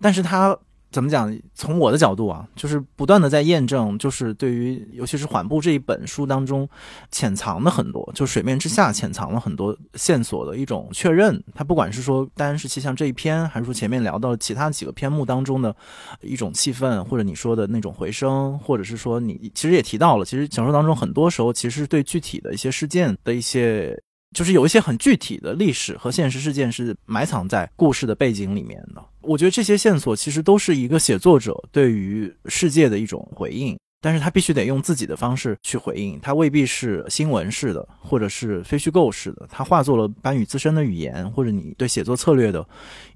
[0.00, 0.58] 但是他。
[0.90, 1.36] 怎么讲？
[1.54, 6.68] 从我的角度啊，就是不断的在验证，就是对于尤其是缓步这一本书当中
[7.10, 11.42] 潜藏的很多，就水面之下潜藏了很多线索的一种确认。
[11.54, 15.74] 它不管是说单是气象这一篇，还是说前面聊到其他几个篇目当中的
[16.22, 23.94] 一种气氛，或者你说的那种回声，或者是说你其实也提到了，其实小说当中很多时候其实对具体的一些事件的一些。
[24.34, 29.02] 就是有一些很具体的历史和现实事件是埋藏在故事的背景里面的。
[29.28, 42.66] 我觉得这些线索其实都是一个写作者对于世界的一种回应，但是他必须得用自己的方式去回应，他未必是新闻式的，或者是非虚构式的，他化作了班宇自身的语言，或者你对写作策略的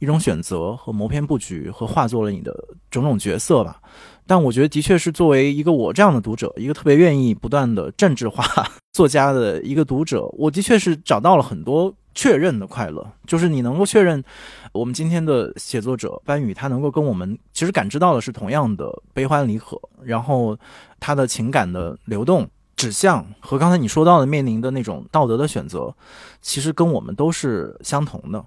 [0.01, 2.53] 一种选择和谋篇布局，和化作了你的
[2.91, 3.81] 种种角色吧。
[4.27, 8.45] 但我觉得，的确是作为一个我这样的读者，一个特别愿意不断的政治化
[8.93, 13.07] 作家的一个读者，我的确是找到了很多确认的快乐。
[13.27, 14.23] 就是你能够确认，
[14.73, 20.57] 我们今天的写作者班宇，他能够跟我们其实感知到的是同样的悲欢离合，然后
[21.01, 25.95] 他的情感的流动指向和刚才你说到的面临的那种道德的选择，
[26.41, 28.45] 其实跟我们都是相同的。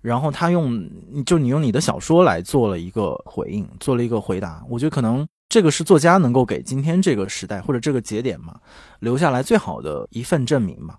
[0.00, 0.88] 然后他用，
[1.26, 4.64] 就你用你的小说来做了一个回应，做了一个回答。
[4.68, 8.60] 我觉得可能这个是作家能够给今天这个时代或者这个节点嘛
[9.00, 10.96] 留下来最好的一份证明嘛。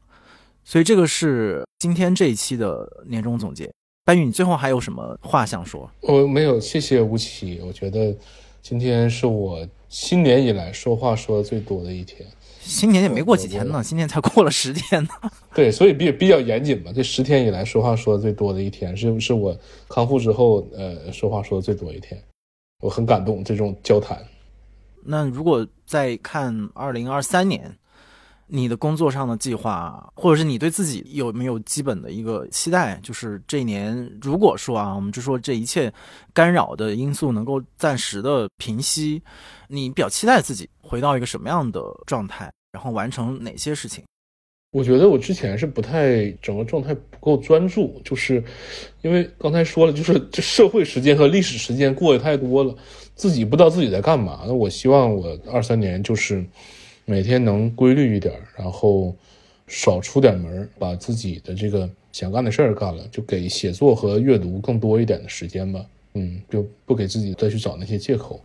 [0.64, 3.72] 所以这个是今天这一期的年终总结。
[4.06, 5.90] 班宇，你最后还有什么话想说？
[6.02, 7.62] 我没有，谢谢吴奇。
[7.64, 8.16] 我觉得
[8.62, 12.28] 今天是我新年以来说话说的最多的一天。
[12.70, 15.10] 新年也没过几天呢，新年才过了十天呢。
[15.56, 16.92] 对，所以比比较严谨嘛。
[16.94, 19.58] 这十天以来说话说的最多的一天，是是我
[19.88, 22.22] 康复之后呃说话说的最多一天，
[22.84, 24.24] 我很感动这种交谈。
[25.04, 27.76] 那如果再看二零二三年，
[28.46, 33.00] 你的工作上的计划，或者是你对自己有没有基本的一个期待？
[33.02, 35.92] 就是这一年，如果说啊，我们就说这一切
[36.34, 39.24] 干扰的因素能够暂时的平息，
[39.68, 44.04] 你比较期待自己回到一个什么样的状态，然后完成哪些事情？
[44.72, 48.44] 我觉得我之前是不太整个状态不够专注，就是
[49.02, 52.76] 因为刚才说了，就是这社会时间和历史时间过得太多了，
[53.16, 54.44] 自己不知道自己在干嘛。
[54.46, 56.46] 那我希望我二三年就是
[57.06, 59.16] 每天能规律一点，然后
[59.66, 65.84] 少出点门，把自己的这个想干的事儿干了，就给写作和阅读更多一点的时间吧。
[66.14, 68.40] 嗯，就不给自己再去找那些借口。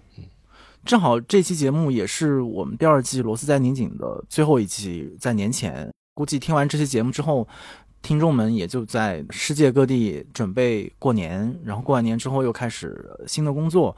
[0.84, 5.90] 正好这期节目也是我们第二季《螺丝在拧紧》的最后一期，在年前。
[6.12, 7.48] 估计听完这期节目之后，
[8.02, 13.96] 听众们也就在世界各地准备过年，然后过完年之后又开始新的工作。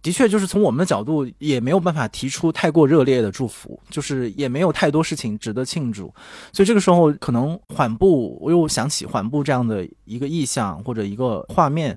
[0.00, 6.12] 的确，就是从我们的角度，也没有办法提出太过热烈的祝福，就是也没有太多事情值得庆祝。
[6.52, 11.96] 所以这个时候，可能缓步，我又想起缓步这样的一个意象或者一个画面，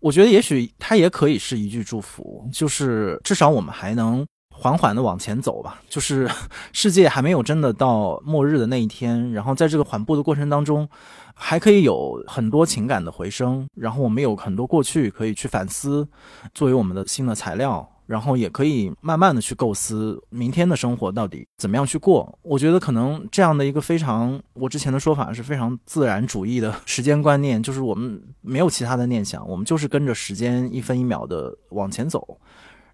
[0.00, 4.26] 我觉得也许它也可以是一句祝福，就是至少我们还能。
[4.58, 6.26] 缓缓的往前走吧，就是
[6.72, 9.30] 世界还没有真的到末日的那一天。
[9.32, 10.88] 然后在这个缓步的过程当中，
[11.34, 13.68] 还可以有很多情感的回声。
[13.74, 16.08] 然后我们有很多过去可以去反思，
[16.54, 17.86] 作为我们的新的材料。
[18.06, 22.38] 然后也可以慢慢的去构思明天的生活到底怎么样去过。
[22.42, 32.38] 我觉得可能这样的一个非常，我之前的说法是非常自然主义的时间观念，就是我们没有其他的念想，我们就是跟着时间一分一秒的往前走。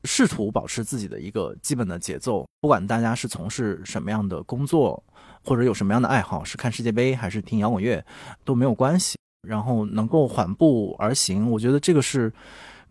[0.04, 5.00] 试图保持自己的一个基本的节奏，不管大家是从事什么样的工作，
[5.44, 8.04] 或者有什么样的爱好，是看世界杯还是听摇滚乐，
[8.44, 9.16] 都没有关系。
[9.46, 12.32] 然后能够缓步而行，我觉得这个是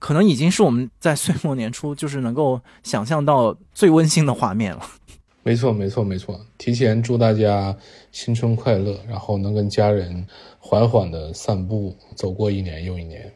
[0.01, 4.81] 可能已经是我们在岁末年初就是能够想象到最温馨的画面了。
[5.43, 6.43] 没错，没错，没错。
[6.57, 7.75] 提前祝大家
[8.11, 10.25] 新春快乐，然后能跟家人
[10.59, 13.31] 缓缓的散步，走过一年又一年。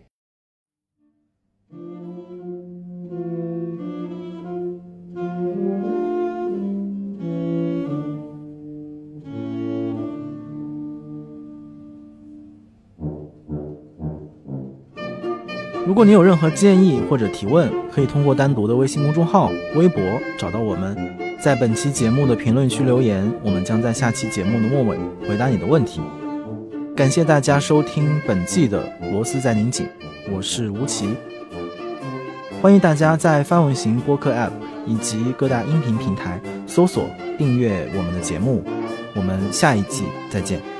[15.85, 20.01] 如果你有任何建议或者提问，可以通过单独的微信公众号、微博
[20.35, 20.97] 找到我们，
[21.39, 26.01] 在本期节目的评论区留言，我们将在下期节目的末尾回答你的问题。
[26.95, 29.85] 感谢大家收听本季的《螺丝在拧紧》，
[30.33, 31.09] 我是吴奇。
[32.63, 34.49] 欢迎大家在范文行播客 App
[34.87, 37.05] 以及各大音频平台搜索
[37.37, 38.63] 订阅我们的节目。
[39.13, 40.74] 我们下一季再见。